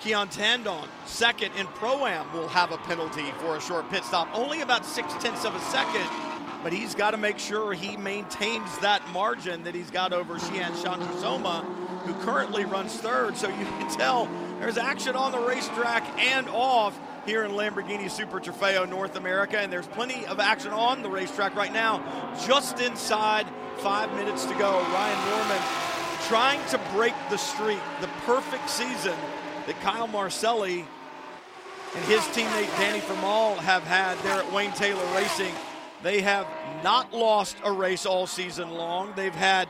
[0.00, 4.28] Keon Tandon, second in Pro Am, will have a penalty for a short pit stop.
[4.32, 6.06] Only about six tenths of a second,
[6.62, 10.70] but he's got to make sure he maintains that margin that he's got over Shihan
[10.82, 11.64] Chandrasoma,
[12.04, 13.36] who currently runs third.
[13.36, 14.28] So you can tell
[14.60, 16.98] there's action on the racetrack and off
[17.28, 21.54] here in Lamborghini Super Trofeo North America, and there's plenty of action on the racetrack
[21.54, 22.02] right now.
[22.46, 23.46] Just inside
[23.80, 25.62] five minutes to go, Ryan Norman
[26.26, 29.14] trying to break the streak, the perfect season
[29.66, 30.86] that Kyle Marcelli
[31.94, 35.52] and his teammate Danny Formal have had there at Wayne Taylor Racing.
[36.02, 36.46] They have
[36.82, 39.12] not lost a race all season long.
[39.16, 39.68] They've had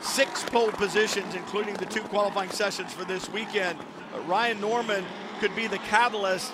[0.00, 3.76] six pole positions, including the two qualifying sessions for this weekend.
[4.12, 5.04] But Ryan Norman
[5.40, 6.52] could be the catalyst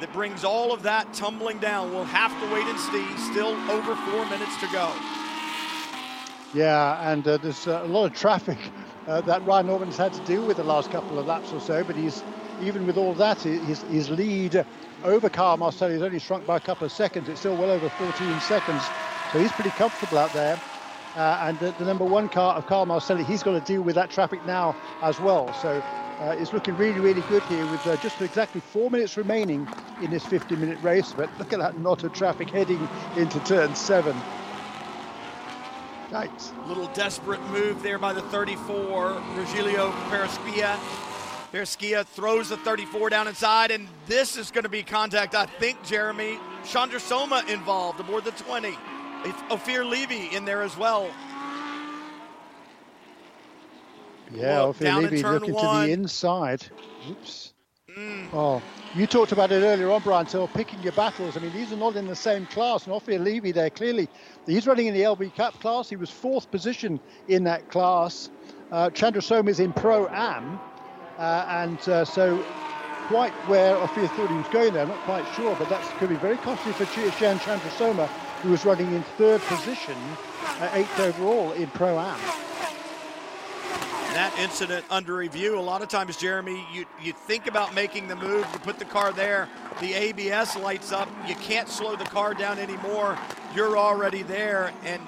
[0.00, 1.92] that brings all of that tumbling down.
[1.92, 3.06] We'll have to wait and see.
[3.32, 4.92] Still over four minutes to go.
[6.52, 8.58] Yeah, and uh, there's uh, a lot of traffic
[9.06, 11.82] uh, that Ryan Norman's had to deal with the last couple of laps or so,
[11.84, 12.22] but he's
[12.62, 14.64] even with all that, his, his lead
[15.02, 17.28] over Kyle Marcelli has only shrunk by a couple of seconds.
[17.28, 18.82] It's still well over 14 seconds,
[19.32, 20.60] so he's pretty comfortable out there.
[21.16, 23.94] Uh, and the, the, number one car of Kyle Marcelli, he's got to deal with
[23.94, 25.52] that traffic now as well.
[25.54, 25.80] So
[26.20, 29.68] uh, it's looking really, really good here with uh, just exactly four minutes remaining
[30.00, 31.12] in this 50-minute race.
[31.12, 34.16] But look at that knot of traffic heading into turn seven.
[36.12, 36.52] Nice.
[36.66, 40.76] Little desperate move there by the 34, Rogelio Peresquia.
[41.52, 45.82] Peresquia throws the 34 down inside, and this is going to be contact, I think,
[45.84, 46.38] Jeremy.
[46.64, 48.76] Chandrasoma involved aboard the 20.
[49.50, 51.10] Ophir Levy in there as well.
[54.32, 55.82] Yeah, Ophir Levy looking one.
[55.82, 56.66] to the inside.
[57.10, 57.52] Oops.
[57.96, 58.28] Mm.
[58.32, 58.62] Oh,
[58.96, 60.26] you talked about it earlier on, Brian.
[60.26, 61.36] So picking your battles.
[61.36, 62.84] I mean, these are not in the same class.
[62.84, 64.08] And Ophir Levy there clearly,
[64.46, 65.88] he's running in the LB Cup class.
[65.88, 66.98] He was fourth position
[67.28, 68.30] in that class.
[68.72, 70.58] Uh, Chandrasoma is in Pro Am,
[71.18, 72.44] uh, and uh, so
[73.06, 74.82] quite where Ophir thought he was going there.
[74.82, 78.08] I'm not quite sure, but that's going to be very costly for Shihan Chandrasoma,
[78.42, 79.96] who was running in third position,
[80.60, 82.18] uh, eighth overall in Pro Am
[84.14, 85.58] that incident under review.
[85.58, 88.84] A lot of times, Jeremy, you, you think about making the move, you put the
[88.84, 89.48] car there,
[89.80, 93.18] the ABS lights up, you can't slow the car down anymore,
[93.56, 95.02] you're already there, and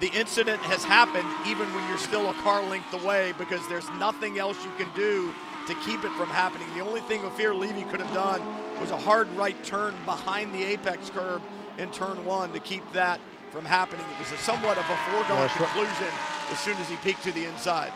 [0.00, 4.38] the incident has happened even when you're still a car length away because there's nothing
[4.38, 5.34] else you can do
[5.66, 6.66] to keep it from happening.
[6.74, 8.40] The only thing Ophir Levy could have done
[8.80, 11.42] was a hard right turn behind the apex curb
[11.76, 13.20] in turn one to keep that
[13.50, 14.06] from happening.
[14.14, 16.08] It was a somewhat of a foregone conclusion
[16.50, 17.92] as soon as he peeked to the inside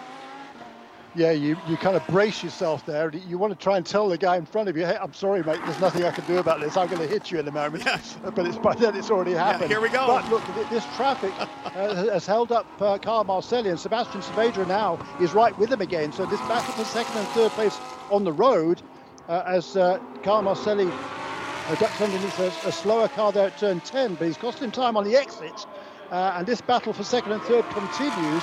[1.15, 3.11] yeah, you, you kind of brace yourself there.
[3.15, 5.43] You want to try and tell the guy in front of you, hey, I'm sorry,
[5.43, 6.77] mate, there's nothing I can do about this.
[6.77, 7.85] I'm going to hit you in a moment.
[7.85, 8.17] Yes.
[8.35, 9.71] But it's by then it's already happened.
[9.71, 10.07] Yeah, here we go.
[10.07, 14.99] But look, this traffic uh, has held up uh, Kyle Marcelli, and Sebastian Saavedra now
[15.21, 16.13] is right with him again.
[16.13, 17.79] So this battle for second and third place
[18.11, 18.83] on the road
[19.29, 23.81] uh, as uh, Kyle Marcelli uh, ducks underneath a, a, slower car there at turn
[23.81, 25.67] 10, but he's cost him time on the exit.
[26.11, 28.43] Uh, and this battle for second and third continues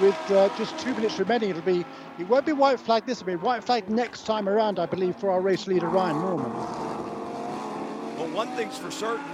[0.00, 1.50] with uh, just two minutes remaining.
[1.50, 1.84] It'll be
[2.18, 5.16] it won't be white flag this will be white flag next time around, I believe,
[5.16, 6.52] for our race leader Ryan Norman.
[6.52, 9.24] Well, one thing's for certain,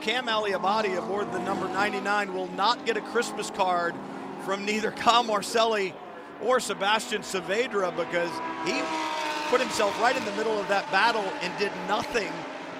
[0.00, 3.94] Cam Aliabati aboard the number 99 will not get a Christmas card
[4.44, 5.94] from neither Kyle Marcelli
[6.42, 8.30] or Sebastian Saavedra because
[8.64, 8.82] he
[9.48, 12.30] put himself right in the middle of that battle and did nothing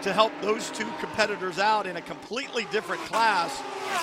[0.03, 3.57] to help those two competitors out in a completely different class.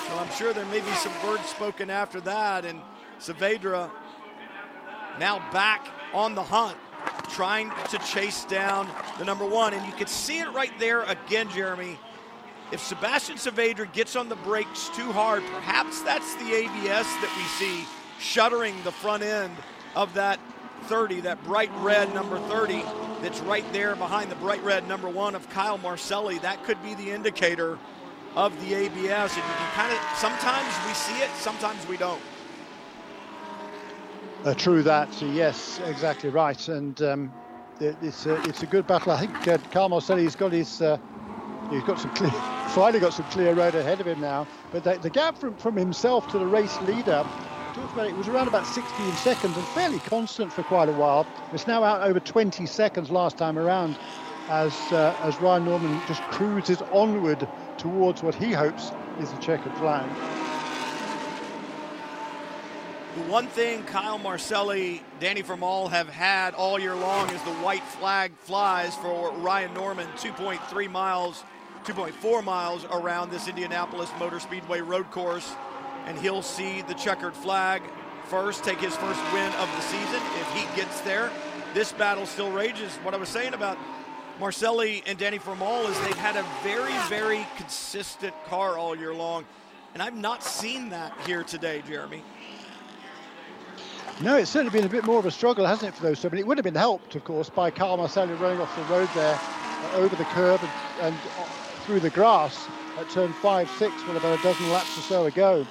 [0.06, 2.64] So I'm sure there may be some words spoken after that.
[2.64, 2.80] And
[3.20, 3.90] Saavedra
[5.18, 6.76] now back on the hunt,
[7.30, 8.88] trying to chase down
[9.18, 9.74] the number one.
[9.74, 11.98] And you can see it right there again, Jeremy.
[12.72, 17.42] If Sebastian Saavedra gets on the brakes too hard, perhaps that's the ABS that we
[17.44, 17.84] see
[18.18, 19.54] shuttering the front end
[19.94, 20.40] of that
[20.84, 22.82] 30, that bright red number 30
[23.22, 26.38] that's right there behind the bright red number one of Kyle Marcelli.
[26.38, 27.78] That could be the indicator
[28.34, 29.34] of the ABS.
[29.34, 32.20] And you can kind of, sometimes we see it, sometimes we don't.
[34.44, 36.68] Uh, true that, yes, exactly right.
[36.68, 37.32] And um,
[37.80, 39.12] it, it's, a, it's a good battle.
[39.12, 40.98] I think uh, Kyle Marcelli's got his, uh,
[41.70, 42.30] he's got some clear,
[42.68, 44.46] finally got some clear road ahead of him now.
[44.70, 47.26] But the, the gap from, from himself to the race leader
[47.96, 51.26] it was around about 16 seconds and fairly constant for quite a while.
[51.52, 53.98] It's now out over 20 seconds last time around
[54.48, 59.72] as uh, as Ryan Norman just cruises onward towards what he hopes is the checkered
[59.74, 60.43] flag.
[63.14, 67.84] The one thing Kyle Marcelli, Danny Formal have had all year long is the white
[67.84, 71.44] flag flies for Ryan Norman, 2.3 miles,
[71.84, 75.54] 2.4 miles around this Indianapolis Motor Speedway road course
[76.06, 77.82] and he'll see the checkered flag
[78.24, 81.30] first, take his first win of the season if he gets there.
[81.72, 82.96] This battle still rages.
[82.96, 83.78] What I was saying about
[84.40, 89.44] Marcelli and Danny Formal is they've had a very, very consistent car all year long,
[89.92, 92.24] and I've not seen that here today, Jeremy.
[94.20, 96.30] No, it's certainly been a bit more of a struggle, hasn't it, for those two?
[96.30, 99.08] But it would have been helped, of course, by Kyle Marcelli running off the road
[99.14, 100.70] there, uh, over the curb and,
[101.08, 101.44] and uh,
[101.84, 105.66] through the grass at turn five, six, with about a dozen laps or so ago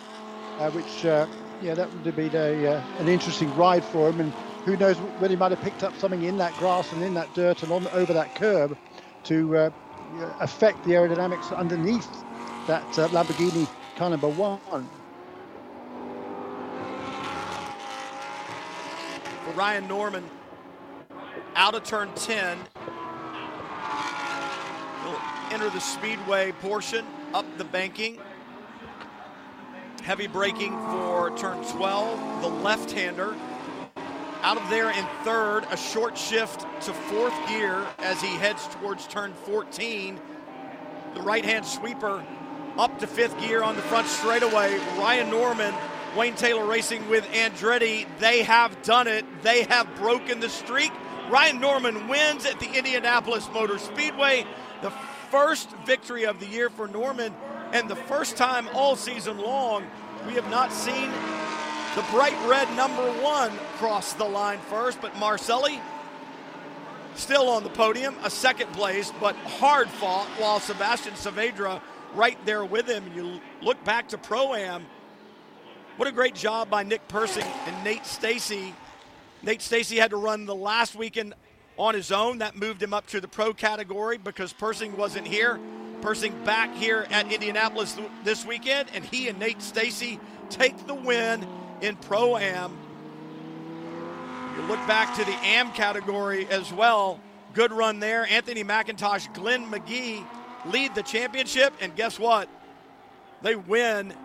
[0.59, 1.27] uh, which uh,
[1.61, 4.19] yeah, that would have been a, uh, an interesting ride for him.
[4.19, 4.33] And
[4.65, 7.33] who knows whether he might have picked up something in that grass and in that
[7.33, 8.77] dirt and on over that curb
[9.25, 9.69] to uh,
[10.39, 12.09] affect the aerodynamics underneath
[12.67, 14.59] that uh, Lamborghini car number one.
[19.43, 20.23] For Ryan Norman,
[21.55, 22.57] out of turn 10,
[25.03, 25.21] he'll
[25.51, 28.19] enter the speedway portion, up the banking.
[30.01, 33.35] Heavy braking for turn 12, the left-hander.
[34.43, 39.07] Out of there in third, a short shift to fourth gear as he heads towards
[39.07, 40.19] turn 14.
[41.15, 42.23] The right-hand sweeper
[42.77, 44.77] up to fifth gear on the front straightaway.
[44.97, 45.73] Ryan Norman,
[46.15, 48.05] Wayne Taylor Racing with Andretti.
[48.19, 49.25] They have done it.
[49.41, 50.91] They have broken the streak.
[51.29, 54.45] Ryan Norman wins at the Indianapolis Motor Speedway.
[54.81, 54.91] The
[55.31, 57.33] first victory of the year for Norman
[57.71, 59.85] and the first time all season long,
[60.27, 61.09] we have not seen
[61.95, 65.79] the bright red number one cross the line first, but Marcelli
[67.15, 71.81] still on the podium, a second place, but hard fought, while Sebastian Saavedra
[72.15, 73.03] right there with him.
[73.15, 74.85] You look back to Pro Am.
[75.95, 78.73] What a great job by Nick Persing and Nate Stacy.
[79.43, 81.35] Nate Stacy had to run the last weekend
[81.77, 82.39] on his own.
[82.39, 85.59] That moved him up to the pro category because Persing wasn't here.
[86.01, 90.19] Persing back here at Indianapolis this weekend, and he and Nate Stacy
[90.49, 91.47] take the win
[91.81, 92.75] in Pro Am.
[94.57, 97.19] You look back to the Am category as well.
[97.53, 98.25] Good run there.
[98.25, 100.25] Anthony McIntosh, Glenn McGee
[100.65, 102.49] lead the championship, and guess what?
[103.43, 104.15] They win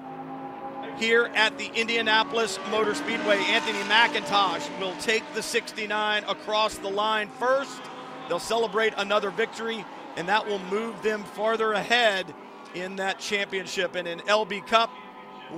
[0.98, 3.36] here at the Indianapolis Motor Speedway.
[3.36, 7.80] Anthony McIntosh will take the 69 across the line first.
[8.28, 9.84] They'll celebrate another victory
[10.18, 12.34] and that will move them farther ahead
[12.74, 13.94] in that championship.
[13.94, 14.90] And in LB Cup,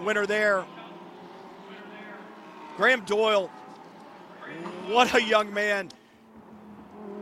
[0.05, 0.67] winner there,
[2.77, 3.51] Graham Doyle.
[4.89, 5.89] What a young man.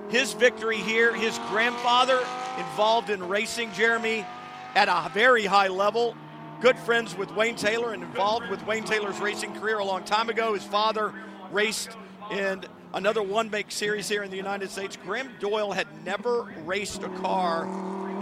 [0.08, 2.18] His victory here, his grandfather
[2.58, 4.26] involved in racing, Jeremy,
[4.74, 6.16] at a very high level.
[6.60, 10.28] Good friends with Wayne Taylor and involved with Wayne Taylor's racing career a long time
[10.28, 10.54] ago.
[10.54, 11.14] His father
[11.52, 11.90] raced
[12.32, 14.96] in another one make series here in the United States.
[14.96, 17.62] Graham Doyle had never raced a car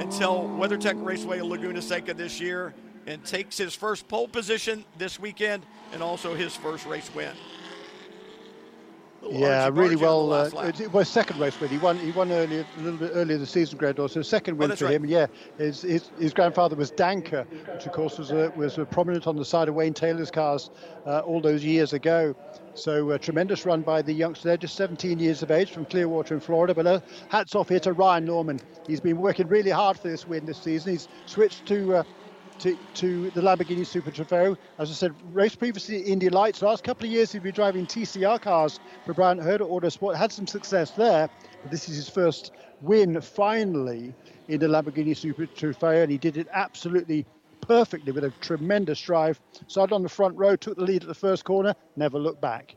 [0.01, 2.75] until WeatherTech Raceway Laguna Seca this year
[3.07, 5.65] and takes his first pole position this weekend
[5.95, 7.33] and also his first race win.
[9.23, 10.33] Yeah, really well.
[10.33, 10.49] Uh,
[10.79, 11.71] it was second race win.
[11.71, 11.99] He won.
[11.99, 13.97] He won earlier, a little bit earlier the season, Greg.
[13.97, 14.95] So second oh, win oh, for right.
[14.95, 15.05] him.
[15.05, 15.27] Yeah,
[15.59, 19.37] his, his, his grandfather was Danker, which of course was a, was a prominent on
[19.37, 20.71] the side of Wayne Taylor's cars
[21.07, 22.35] uh, all those years ago.
[22.75, 26.35] So a tremendous run by the youngster there, just 17 years of age from Clearwater
[26.35, 26.75] in Florida.
[26.75, 28.61] But uh, hats off here to Ryan Norman.
[28.87, 30.93] He's been working really hard for this win this season.
[30.93, 32.03] He's switched to uh,
[32.61, 34.57] to, to the Lamborghini Super Trofeo.
[34.79, 36.63] As I said, raced previously in Indy Lights.
[36.63, 40.17] Last couple of years, he'd been driving TCR cars for Bryan Herta Autosport.
[40.17, 41.29] Had some success there.
[41.63, 44.15] But this is his first win, finally,
[44.49, 47.27] in the Lamborghini Super Trofeo, and he did it absolutely
[47.61, 49.41] perfectly with a tremendous drive.
[49.67, 52.77] Started on the front row, took the lead at the first corner, never looked back.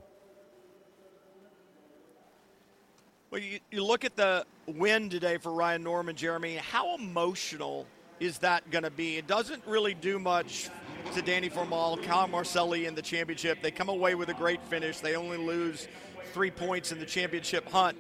[3.32, 6.56] Well, you, you look at the win today for Ryan Norman, Jeremy.
[6.56, 7.86] How emotional
[8.20, 9.18] is that going to be?
[9.18, 10.70] It doesn't really do much
[11.14, 13.62] to Danny Formal, Kyle Marcelli in the championship.
[13.62, 15.00] They come away with a great finish.
[15.00, 15.88] They only lose
[16.34, 17.98] three points in the championship hunt.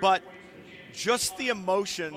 [0.00, 0.22] But
[0.92, 2.14] just the emotion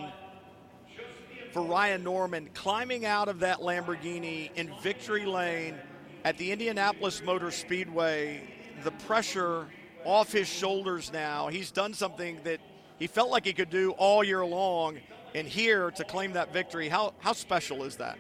[1.52, 5.76] for Ryan Norman climbing out of that Lamborghini in victory lane
[6.24, 8.43] at the Indianapolis Motor Speedway,
[8.84, 9.66] the pressure
[10.04, 11.48] off his shoulders now.
[11.48, 12.60] He's done something that
[13.00, 15.00] he felt like he could do all year long
[15.38, 16.89] and here to claim that victory.
[16.89, 18.17] How, how special is that?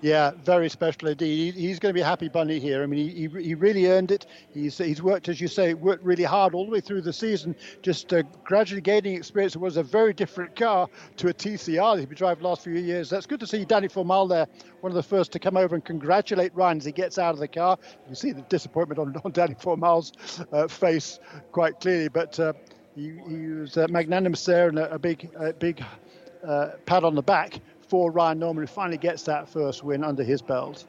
[0.00, 1.54] Yeah, very special indeed.
[1.54, 2.84] He's going to be a happy bunny here.
[2.84, 4.26] I mean, he, he, really earned it.
[4.54, 7.56] He's, he's worked, as you say, worked really hard all the way through the season,
[7.82, 9.56] just uh, gradually gaining experience.
[9.56, 12.62] It was a very different car to a TCR that he's been driving the last
[12.62, 13.10] few years.
[13.10, 14.46] That's good to see Danny Formal there,
[14.82, 17.40] one of the first to come over and congratulate Ryan as he gets out of
[17.40, 17.76] the car.
[18.08, 20.12] You see the disappointment on, on Danny Formal's
[20.52, 21.18] uh, face
[21.50, 22.52] quite clearly, but uh,
[22.98, 25.84] he, he was uh, magnanimous there and a, a big, a big
[26.44, 30.24] uh, pat on the back for Ryan Norman, who finally gets that first win under
[30.24, 30.84] his belt.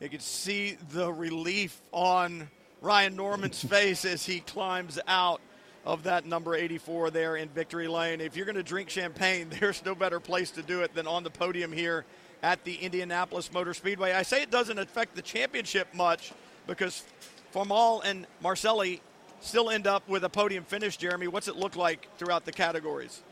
[0.00, 2.48] You can see the relief on
[2.80, 5.40] Ryan Norman's face as he climbs out
[5.84, 8.20] of that number 84 there in victory lane.
[8.20, 11.24] If you're going to drink champagne, there's no better place to do it than on
[11.24, 12.06] the podium here
[12.42, 14.12] at the Indianapolis Motor Speedway.
[14.12, 16.32] I say it doesn't affect the championship much
[16.66, 17.04] because
[17.52, 19.02] Formal and Marcelli
[19.42, 21.28] still end up with a podium finish, Jeremy.
[21.28, 23.22] What's it look like throughout the categories?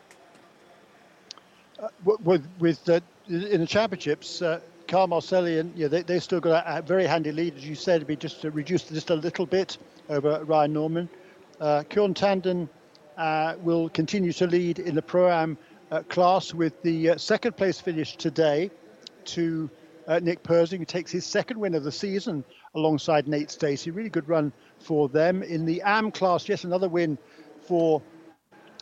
[1.79, 1.89] Uh,
[2.25, 6.65] with with uh, in the championships, uh, Kyle Marcelli and yeah, they they still got
[6.67, 10.45] a, very handy lead, as you said, be just reduced just a little bit over
[10.45, 11.09] Ryan Norman.
[11.61, 12.69] Uh, Kjorn Tanden
[13.17, 15.57] uh, will continue to lead in the pro am
[15.91, 18.71] uh, class with the uh, second place finish today
[19.25, 19.71] to
[20.23, 22.43] Nick Persing, who takes his second win of the season
[22.75, 23.93] alongside Nate Stacy.
[23.93, 25.43] Really good run for them.
[25.43, 27.19] In the AM class, yes, another win
[27.63, 28.03] for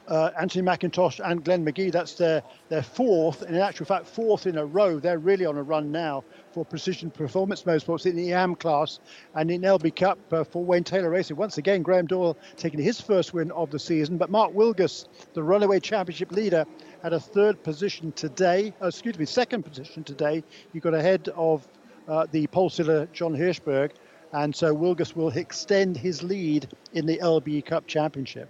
[0.08, 1.92] uh, Anthony McIntosh and Glenn McGee.
[1.92, 4.98] That's their, their fourth, and in actual fact, fourth in a row.
[4.98, 9.00] They're really on a run now for Precision Performance Motorsports in the AM class
[9.34, 11.36] and in LB Cup uh, for Wayne Taylor Racing.
[11.36, 15.42] Once again, Graham Doyle taking his first win of the season, but Mark Wilgus, the
[15.42, 16.64] runaway championship leader,
[17.02, 20.42] had a third position today, uh, excuse me, second position today.
[20.72, 21.68] He got ahead of
[22.08, 23.90] uh, the pole sitter John Hirschberg
[24.32, 28.48] and so Wilgus will extend his lead in the LB Cup Championship.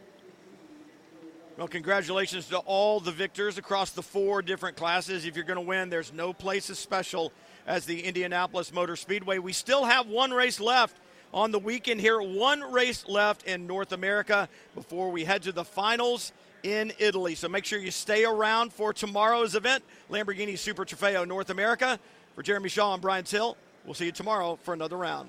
[1.57, 5.25] Well, congratulations to all the victors across the four different classes.
[5.25, 7.33] If you're going to win, there's no place as special
[7.67, 9.39] as the Indianapolis Motor Speedway.
[9.39, 10.97] We still have one race left
[11.35, 15.65] on the weekend here, one race left in North America before we head to the
[15.65, 17.35] finals in Italy.
[17.35, 21.99] So make sure you stay around for tomorrow's event, Lamborghini Super Trofeo North America.
[22.37, 25.29] For Jeremy Shaw and Brian Till, we'll see you tomorrow for another round.